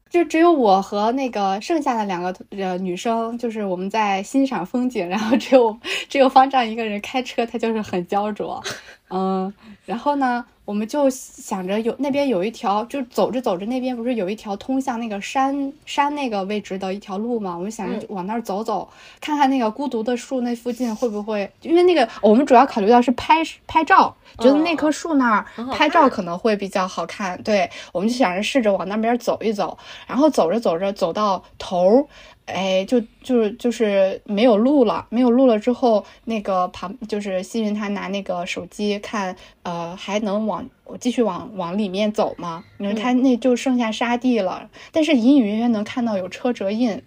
[0.09, 5.75] 就只有我和那个剩下的两个呃女生，就是我们在欣赏风景，然后只有
[6.07, 8.63] 只有方丈一个人开车，他就是很焦灼，
[9.09, 9.51] 嗯，
[9.87, 17.55] 然后呢，我们就想着有那边有一条，就走着走着那边不是有一条通向那个山山那个位置的一条路吗？
[17.55, 18.87] 我们想着往那儿走走，
[19.19, 24.15] 看看那个孤独的树那附近会不会，因为那个我们主要考虑到是拍拍照。
[24.39, 32.07] 觉得那棵树那儿拍照可能会比较好看，对，我们就想着试着往那边走一走，然后走着走着走到头儿，
[32.47, 40.52] 哎，就就就是没有路了，没有路了之后，那个旁就是西云他拿那个手机看，呃，还能往
[40.99, 42.63] 继续往往里面走吗？
[42.77, 47.01] 你说他那就剩下沙地了，但是隐隐约约能看到有车辙印，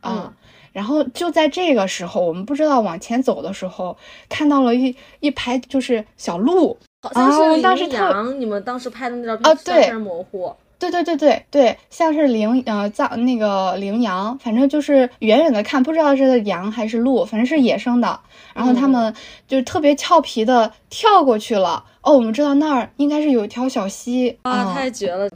[0.00, 0.32] 啊。
[0.72, 3.94] 然后就在这个时候，我们不知道往前走的时候，
[4.30, 8.40] 看到了一一排就是小鹿，好像是羚羊。
[8.40, 10.54] 你们当时拍的那照片啊，对，模糊。
[10.78, 18.18] 对对对对对，像是羚呃藏那个羚羊，反正就是远远的看不知道是羊还是鹿，反正是野生的。
[18.54, 19.14] 然后他们
[19.46, 25.26] 就特别俏皮的跳过去了，哦，我们知道那儿应该是有一条小溪啊，太绝了！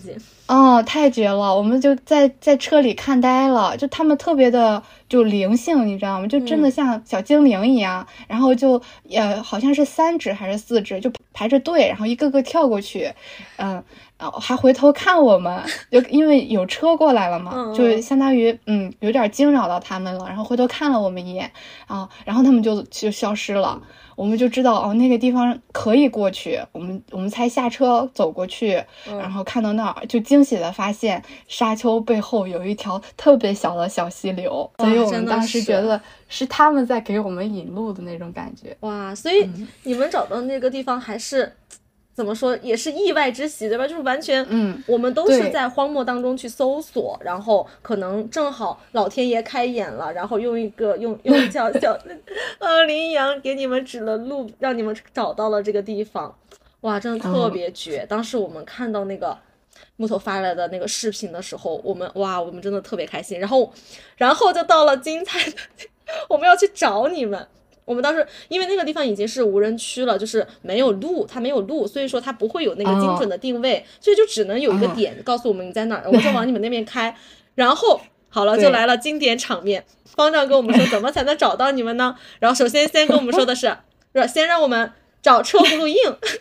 [0.49, 1.57] 哦，太绝了！
[1.57, 6.27] 我们就在在车里看呆了，就他们特别的就灵性，你知道吗？
[6.27, 8.81] 就真的像小精灵一样，然后就
[9.11, 13.11] 呃好像是三只还是四只，就排着队，然后一个个跳过去，
[13.57, 13.83] 嗯。
[14.19, 20.25] 然后还回头看我们， 就因为有车过来了嘛，就相当于嗯有点惊扰到他们了。
[20.27, 21.51] 然后回头看了我们一眼
[21.87, 23.79] 啊，然后他们就就消失了。
[24.17, 26.59] 我们就知道哦那个地方可以过去。
[26.73, 38.77] 我们我们才下车走过去，然后看到那儿就惊喜的发现沙丘背后有一条特别小的小溪流，所以我们当时觉得是他们在给我们引路的那种感觉。
[38.81, 39.49] 哇，所以
[39.85, 41.53] 你们找到那个地方还是。
[42.17, 43.87] 怎么说也是意外之喜，对吧？
[43.87, 51.93] 就是完全，嗯，我们都是在荒漠当中去搜索，然后可能正好老天爷开眼了，然后用一个用用叫叫，
[52.59, 56.35] 呃，羚羊给你们指了路，让你们找到了这个地方，
[56.81, 58.07] 哇，真的特别绝！
[58.09, 59.37] 当时我们看到那个
[59.97, 63.39] 木头发来的那个视频的时候，我们哇，我们真的特别开心。
[63.39, 63.71] 然后，
[64.17, 65.57] 然后就到了精彩的，
[66.31, 67.47] 我们要去找你们。
[67.87, 77.17] 我们当时因为那个地方已经是无人区了，就是没有路，它没有路，所以说它不会有那个精准的定位，所以就只能有一个点告诉我们你在哪儿，我们就往你们那边开。
[77.55, 82.17] 然后好了，就来了经典场面，方丈跟我们说怎么才能找到你们呢？
[82.41, 83.75] 然后首先先跟我们说的是，
[84.15, 85.97] 是先让我们找车轱辘印，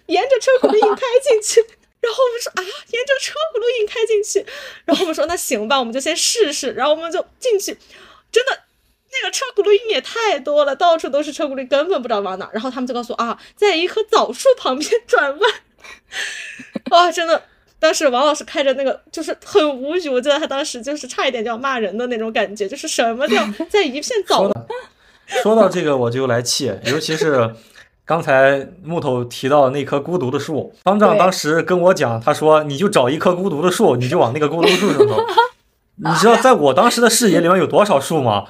[0.08, 1.62] 沿着车轱辘印开进去。
[2.02, 4.46] 然后我们说啊，沿着车轱辘印开进去。
[4.86, 6.72] 然后我们说那行吧，我们就先试试。
[6.74, 7.78] 然后我们就进去，
[8.32, 8.65] 真的。
[9.22, 12.50] 那个车轱辘印也太多了，到处都是车轱辘，根本不知道往哪。
[12.54, 15.52] 然后他们就告诉我啊，在一棵枣树旁边转弯。
[16.92, 17.42] 哇，真的，
[17.80, 23.36] 当时王老师开着那个就是很无语，我记得他当时就是差一点就要骂人的那种感觉，就是什么叫
[23.70, 24.52] 在一片枣。
[25.44, 27.54] 说到这个我就来气，尤其是
[28.06, 35.26] 刚才木头提到那棵孤独的树，方丈当时跟我讲，他说你就找一棵孤独的树，你就往那个孤独树上走。
[35.98, 38.46] 你知道在我当时的视野里面有多少树吗？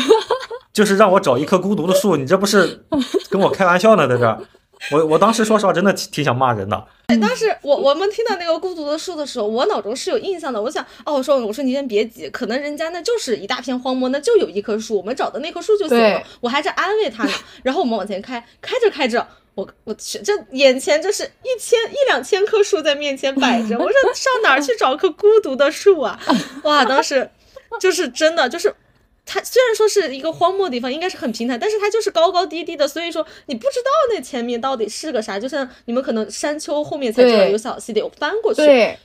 [0.72, 2.84] 就是让我找一棵孤独的树，你这不是
[3.30, 4.06] 跟我开玩笑呢？
[4.06, 4.38] 在这儿，
[4.92, 6.86] 我我当时说实话，真的挺挺想骂人的。
[7.20, 10.60] 当时我我们听到那个孤独的树的时候，我脑中是有印象的。
[10.60, 16.22] 我想，哦，我说我说你先别急，可能人家那就是一大片荒漠，那就有一棵树，我们找的那棵树就行了。
[16.40, 17.30] 我还在安慰他呢。
[17.62, 26.20] 然后我们往前开，开着开着，我我去，这眼前就是一千一两千棵树在面前摆着，我说上哪儿去找棵孤独的树啊？
[26.64, 27.30] 哇，当时
[27.80, 28.74] 就是真的就是。
[29.28, 35.36] 它虽然说是一个荒漠地方，应该是很平坦，但是它就是高高低低的，所以说你不知道那前面到底是个啥。
[35.36, 38.62] 就像你们可能山丘后面才知道有小溪得翻过去，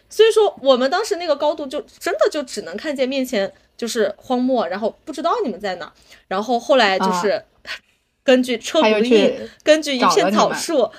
[0.10, 5.92] 所以说我们当时那个高度就真的就只能看见面前就是荒漠，然后不知道你们在哪。
[6.28, 7.44] 然后后来就是
[8.24, 10.92] 根据车轱辘印，根据一片草树，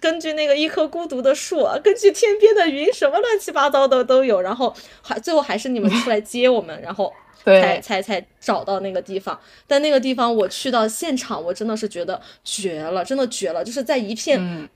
[0.00, 4.40] 根据那个一棵孤独的树，根据天边的云，什么乱七八糟的都有。
[4.40, 7.12] 然后还最后还是你们出来接我们，然后。
[7.44, 13.64] 才才才找到那个地方，但那个地方我去到现场，我真的是觉得绝了，真的绝了！
[13.64, 14.68] 就是在一片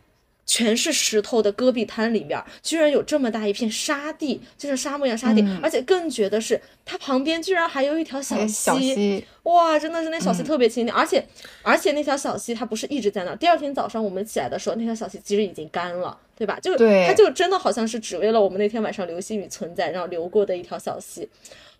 [0.44, 11.26] 全是石头的戈壁滩里面，居然有这么大一片沙地，就是沙漠一样沙地，而且更绝的是，它旁边居然还有一条小溪，哇，真的是那小溪特别清净，而且
[11.62, 16.60] 而且那条小溪它不是一直在那，第二天早上我们起来的时候，那条小溪其实已经干了，对吧？
[16.60, 21.28] 就它就真的好像是只为了我们那天晚上流星雨存在，然后流过的一条小溪。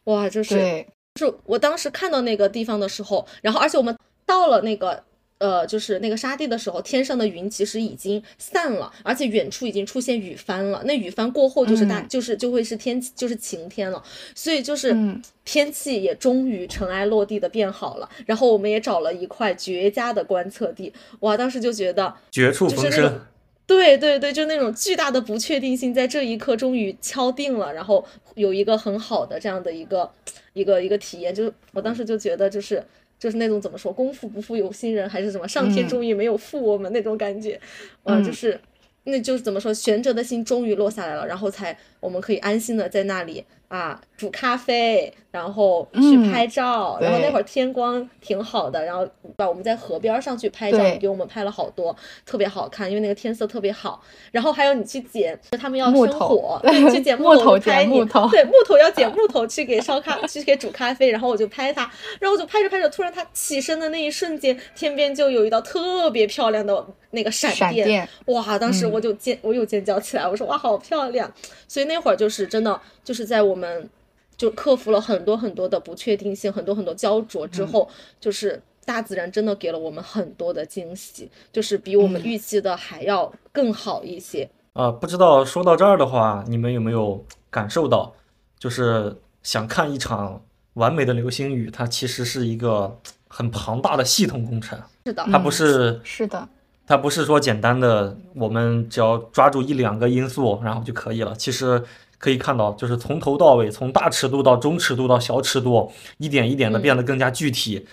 [0.07, 0.85] 哇，就是，
[1.15, 5.05] 就是我当时看到那个地方的时候，然后而且我们到了那个
[5.39, 10.83] 呃，就是那个沙地的时候，天上的云其实已经散了，而且远处已经出现雨帆了。
[10.85, 14.03] 那雨帆过后就是大，就是就会是天气，就是晴天了。
[14.35, 14.97] 所以就是
[15.45, 18.09] 天气也终于尘埃落地的变好了。
[18.25, 20.91] 然后我们也找了一块绝佳的观测地，
[21.21, 23.21] 哇，当时就觉得绝处逢生。
[23.67, 28.05] 对对对，就那种巨大的不确定性，在这一刻终于敲定了，然后
[28.37, 30.09] 有一个很好的这样的一个
[30.53, 32.83] 一个一个体验，就是我当时就觉得，就是
[33.19, 37.61] 就是那种怎么说，功夫不负有心人，还是什么，上天终于没有负我们那种感觉，
[38.05, 38.61] 嗯，就是
[39.05, 45.13] 那就是怎么说，悬着的心终于落下来了，然后才我们可以安心的在那里啊煮咖啡。
[45.33, 49.07] 然后去拍照，然后那会儿天光挺好的，然后
[49.37, 51.95] 把我们在河边上去拍照，你给我们拍了好多，
[52.25, 54.03] 特别好看，因为那个天色特别好。
[54.33, 61.11] 然后还有你去捡，他们要生火， 对，去捡木头拍你，对，木头要捡木头去给烧咖，去给煮咖啡。
[61.11, 61.83] 然后我就拍他，
[62.19, 68.59] 然后我就拍着拍着，突然他起身的那一瞬间，天边就有一道特别漂亮的那个闪电，哇！
[68.59, 71.31] 当时我就尖，我又尖叫起来，我说哇，好漂亮！
[71.69, 73.91] 所以那会儿就是真的，就是在我们。
[74.39, 77.89] 就克服了很多很多的不确定性，很多很多焦灼之后，
[78.21, 84.47] 就是大自然真的给了我们很多的惊喜，就是比我们预期的还要更好一些。
[84.75, 88.13] 呃，不知道说到这儿的话，你们有没有感受到，
[88.59, 90.43] 就是想看一场
[90.75, 92.99] 完美的流星雨，它其实是一个
[93.29, 94.79] 很庞大的系统工程。
[95.07, 96.47] 是的，它不是是的，
[96.87, 101.35] 它不是说简单的，我们只要抓住一两个因素，然后就可以了。
[101.35, 101.83] 其实
[102.19, 107.87] 可以看到，就是从头到尾，从大尺度到中尺度到小尺度，一点一点的嗯变得更加具体，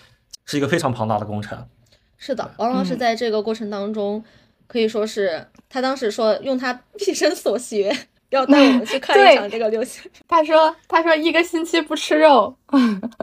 [0.44, 1.66] 是一个非常庞大的工程。
[2.16, 4.24] 是的，王老师嗯在这个过程当中，
[4.66, 7.94] 可以说是他当时说用他毕生所学，
[8.30, 10.10] 要带我们去看一场这个流星。
[10.26, 12.56] 他说他说一个星期不吃肉，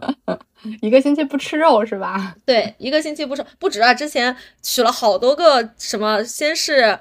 [0.81, 2.35] 一个星期不吃肉是吧？
[2.45, 6.99] 对，一个星期不吃不止啊，之前取了好多个什么，先是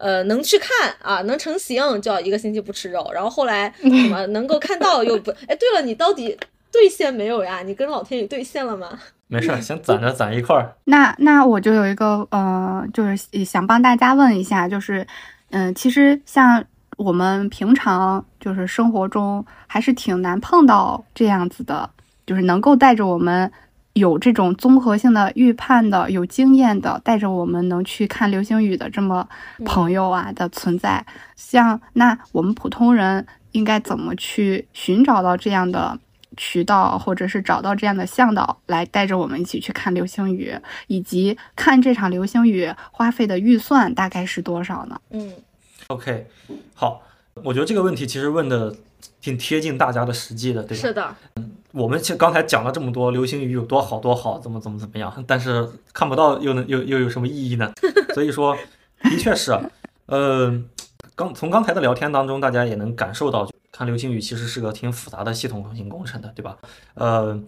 [0.00, 0.68] 呃能去看
[1.02, 6.36] 啊，能成型就要一个星期不吃肉，然后后来 什么能够看到又不， 哎，对了，你到底
[6.72, 7.60] 兑现没有呀？
[7.62, 8.98] 你跟老天爷兑现了吗？
[9.28, 10.74] 没事儿， 先攒着攒一块儿。
[10.84, 15.06] 那那我就有一个呃，就是想帮大家问一下，就是
[15.50, 16.64] 嗯、其实像
[16.96, 21.88] 我们平常就是生活中还是挺难碰到这样子的，
[22.26, 23.50] 就是能够带着我们
[23.94, 29.28] 有这种综合性的预判的、有经验的，带着我们能去看流星雨的这么
[29.64, 31.04] 朋友啊的存在。
[31.36, 35.98] 像那我们普通人应该怎么去寻找到这样的
[36.36, 40.54] 渠道，或者是找到这样的向导来带着我们一起去看流星雨，
[40.86, 45.00] 以及看这场流星雨花费的预算大概是多少呢？
[45.10, 45.32] 嗯
[45.88, 46.26] OK，
[46.74, 47.02] 好，
[47.42, 48.72] 我觉得这个问题其实问的
[49.20, 50.80] 挺贴近大家的实际的，对吧？
[50.80, 51.16] 是的，
[51.72, 57.70] 我们其实刚才讲了这么多流星雨有多好多好，怎么怎么怎么样，但是看不到又能又又有什么意义呢？
[58.14, 58.56] 所以说，
[59.02, 59.58] 的确是，
[60.06, 60.62] 呃，
[61.14, 66.56] 刚从刚才的聊天当中，大家也能感受到，看流星雨其实是个挺复杂的系统性工程的，对吧？
[66.94, 67.38] 呃，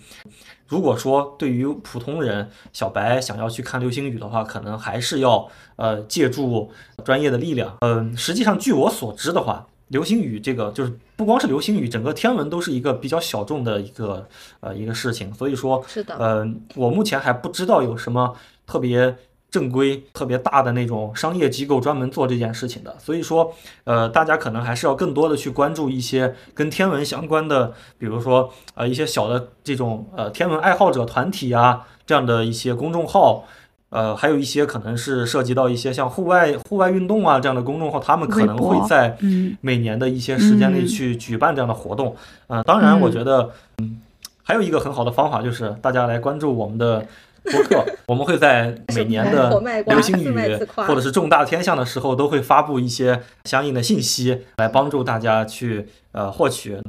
[0.68, 6.70] 如果说对于普通人小白想要去看流星雨的话，可能还是要呃借助
[7.04, 7.76] 专业的力量。
[7.80, 14.26] 嗯、实际上据我所知的话，流星雨这个就是不光是流星雨，整个天文都是一个比较小众的一个
[14.60, 18.34] 呃一个事情，所以说是的，呃，我目前还不知道有什么
[18.66, 19.14] 特别
[19.50, 22.96] 正规、特别大的那种商业机构专门做这件事情的。
[22.98, 33.44] 所以说，呃，大家可能还是要更多的去关注一些跟天文相关的，比如说呃一些小的这种呃天文爱好者团体啊这样的一些公众号。
[33.92, 42.16] 呃，还有一些可能是涉及到一些像户外户外运动啊这样的公众号，他们可能会在嗯每年的一些时间内嗯去举办这样的活动。
[42.46, 44.00] 呃，当然，我嗯觉得，嗯，
[44.42, 47.04] 还有一个很好的方法就是大家来关注我们的
[47.44, 49.50] 播客， 我们会在每年的
[49.86, 50.34] 流星雨
[50.74, 56.80] 或者是重大天象的时候，都会发布一些相应的信息，来帮助大家去呃获取。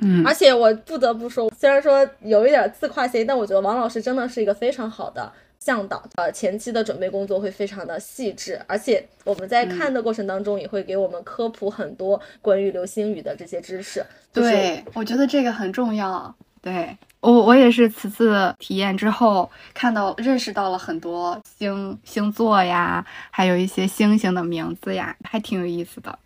[0.00, 6.02] 嗯而且我不得不说，虽然说有一点自夸嫌疑，但我觉得王老师真的是一个非常好的向导。
[6.16, 14.04] 呃，前期的准备工作会非常的细致，而且我们在看的过程当中也会给我们科普很多关于流星雨的这些知识。
[14.32, 16.34] 就是对，我觉得这个很重要。
[16.60, 26.18] 对我，我也是此次体验之后，看到认识到了很多星星座呀，还有一些星星的名字呀，还挺有意思的。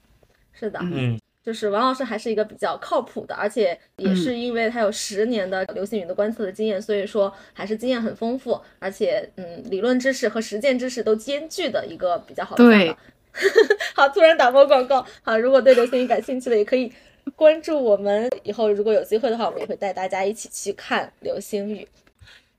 [0.53, 12.97] 是的，嗯嗯，就是王老师还是一个比较靠谱的，而且也是因为他有十年的流星雨的观测的经验，所以说还是经验很丰富，而且嗯，理论知识和实践知识都兼具的一个比较好的向对导。
[13.97, 15.05] 好，突然打波广告。
[15.23, 16.93] 好，如果对流星雨感兴趣的，也可以
[17.35, 18.31] 关注我们。
[18.45, 21.89] 以后如果有机会的话，我们也会带大家一起去看流星雨。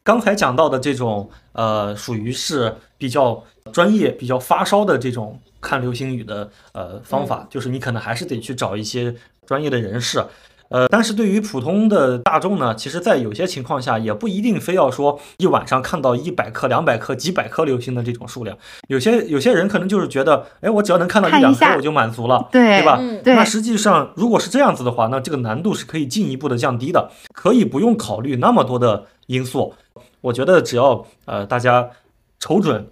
[0.03, 9.15] 刚才讲到的这种呃，属于是比较专业、比较发烧的这种看流星雨的呃方法，就是你可能还是得去找一些
[9.47, 10.23] 专业的人士。
[10.69, 18.57] 呃，但是对于普通的大众呢，其实，在有些情况下，也不一定非要说一晚上看到一百颗、两百颗、几百颗流星的这种数量。
[18.87, 22.97] 有些有些人可能就是觉得，哎，我只要能看到一两颗我就满足了，对对吧？
[22.99, 29.75] 嗯对那实际上，如果是这样子的话，那这个难度是可以进一步的降低的，可以不用考虑那么多的因素。
[30.21, 31.91] 我觉得只要呃大家
[32.39, 32.87] 瞅准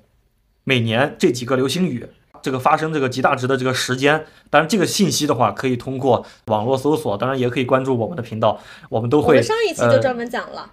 [0.63, 2.05] 每年这几个流星雨
[2.41, 10.69] 这个发生这个极大值的这个时间，当然这个信息的话可以通过网络搜索，当然也可以关注我们的频道，我们都会我们上一期就呃专门讲了，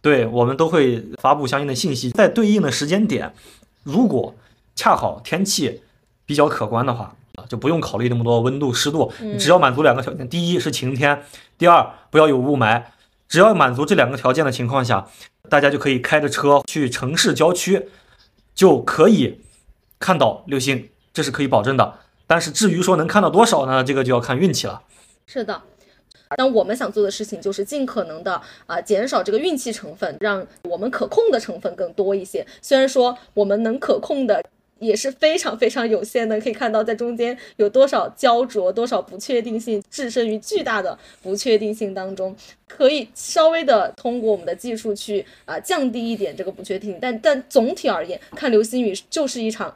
[0.00, 3.32] 对，我们都会发布相应的信息，在对应的时间点，
[3.84, 4.34] 如果
[4.74, 5.82] 恰好天气
[6.26, 11.22] 比较可观的话，啊，就不用考虑那么多温度、湿度，只要满足两个条件：第一是晴天，
[11.56, 12.82] 第二不要有雾霾。
[13.28, 15.06] 只要满足这两个条件的情况下，
[15.50, 17.86] 大家就可以开着车去城市郊区，
[18.54, 19.42] 就可以
[20.00, 20.88] 看到流星，
[21.18, 21.94] 这是可以保证的。
[22.28, 23.82] 但是至于说能看到多少呢？
[23.82, 24.80] 这个就要看运气了。
[25.26, 25.60] 是的。
[26.36, 32.46] 但我们想做的事情就是尽可能的啊减少这个运气成分，让我们可控的成分更多一些。
[32.62, 34.40] 虽然说我们能可控的。
[34.80, 42.32] 也是非常非常有限的，可以看到在中间有多少焦灼，多少不确定性，置身于巨大的不确定性当中，
[42.68, 49.74] 可以稍微的通过我们的技术去啊降低一点这个不确定性，但但总体而言，看流星雨就是一场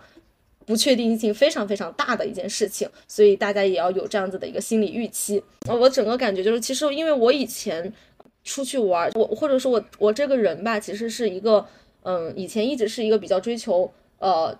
[0.66, 5.42] 不确定性非常非常大的一件事情，所以大家也要有这样子的一个心理预期。
[5.66, 7.92] 我整个感觉就是，其实因为我以前
[8.44, 11.66] 出去玩，我或者说我我这个人吧，其实是一个
[12.02, 14.56] 嗯，以前一直是一个比较追求呃。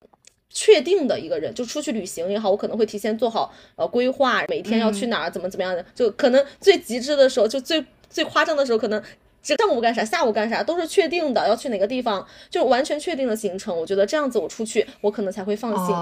[0.55, 9.03] 确定的一个人，就出去旅行也好，我可能会提前做好呃规划，每天要去哪儿，怎么怎么样的，就可能最极致的时候，就最最夸张的时候，可能
[9.43, 13.77] 上午干啥，下午干啥都是确定的，要去哪个地方，就完全确定的行程。
[13.77, 15.95] 我觉得这样子我出去，我可能才会放心。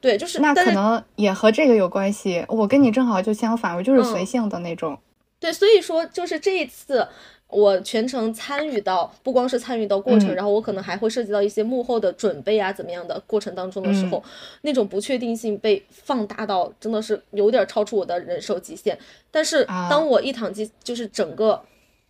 [0.00, 2.44] 对，就是那可能也和这个有关系。
[2.48, 4.98] 我跟你正好就相反，我就是随性的那种。
[5.38, 7.06] 对，所以说就是这一次。
[7.48, 14.20] 我全程参与到，不光是参与到过程，然后我可能还会涉及到一些幕后的准备啊，怎么样的过程当中的时候，
[14.62, 18.98] 那种不确定性被放大到真的是有点超出我的忍受极限。
[19.30, 21.62] 但是当我一躺机，就是整个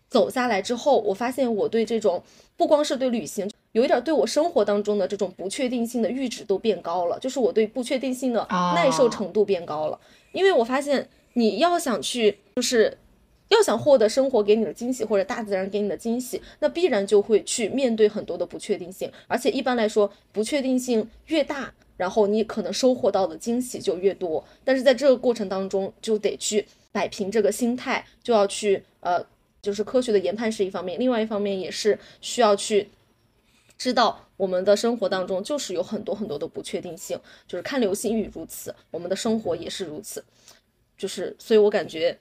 [0.09, 2.21] 走下来之后，我发现我对这种
[2.55, 9.99] 不光是对旅行，有一点对我生活当中的这种不确定性的阈值都变高了，就是我对不确定性的耐受程度变高了。
[10.31, 12.97] 因为我发现你要想去，就是。
[13.49, 24.43] 要想获得生活给你的惊喜，或者大自然给你的惊喜，那必然就会去面对很多的不确定性，而且一般来说，不确定性越大，然后你可能收获到的惊喜就越多。
[24.65, 29.25] 但是在这个过程当中，就得去摆平这个心态，就要去呃，
[29.67, 32.87] 就是科学的研判是一方面，另外一方面也是需要去
[33.77, 40.23] 知道我们的生活当中就是有很多很多的不确定性，就是看流星雨如此，我们的生活也是如此，
[40.97, 42.17] 就是所以我感觉。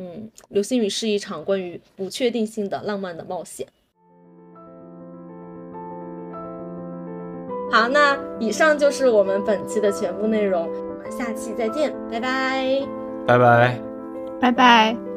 [0.00, 3.66] 嗯，流星雨是一场关于不确定性的浪漫的冒险。
[7.72, 12.80] 好，那以上就是我们本期的全部内容，我们下期再见，拜拜，
[13.26, 13.80] 拜拜，
[14.40, 15.07] 拜拜。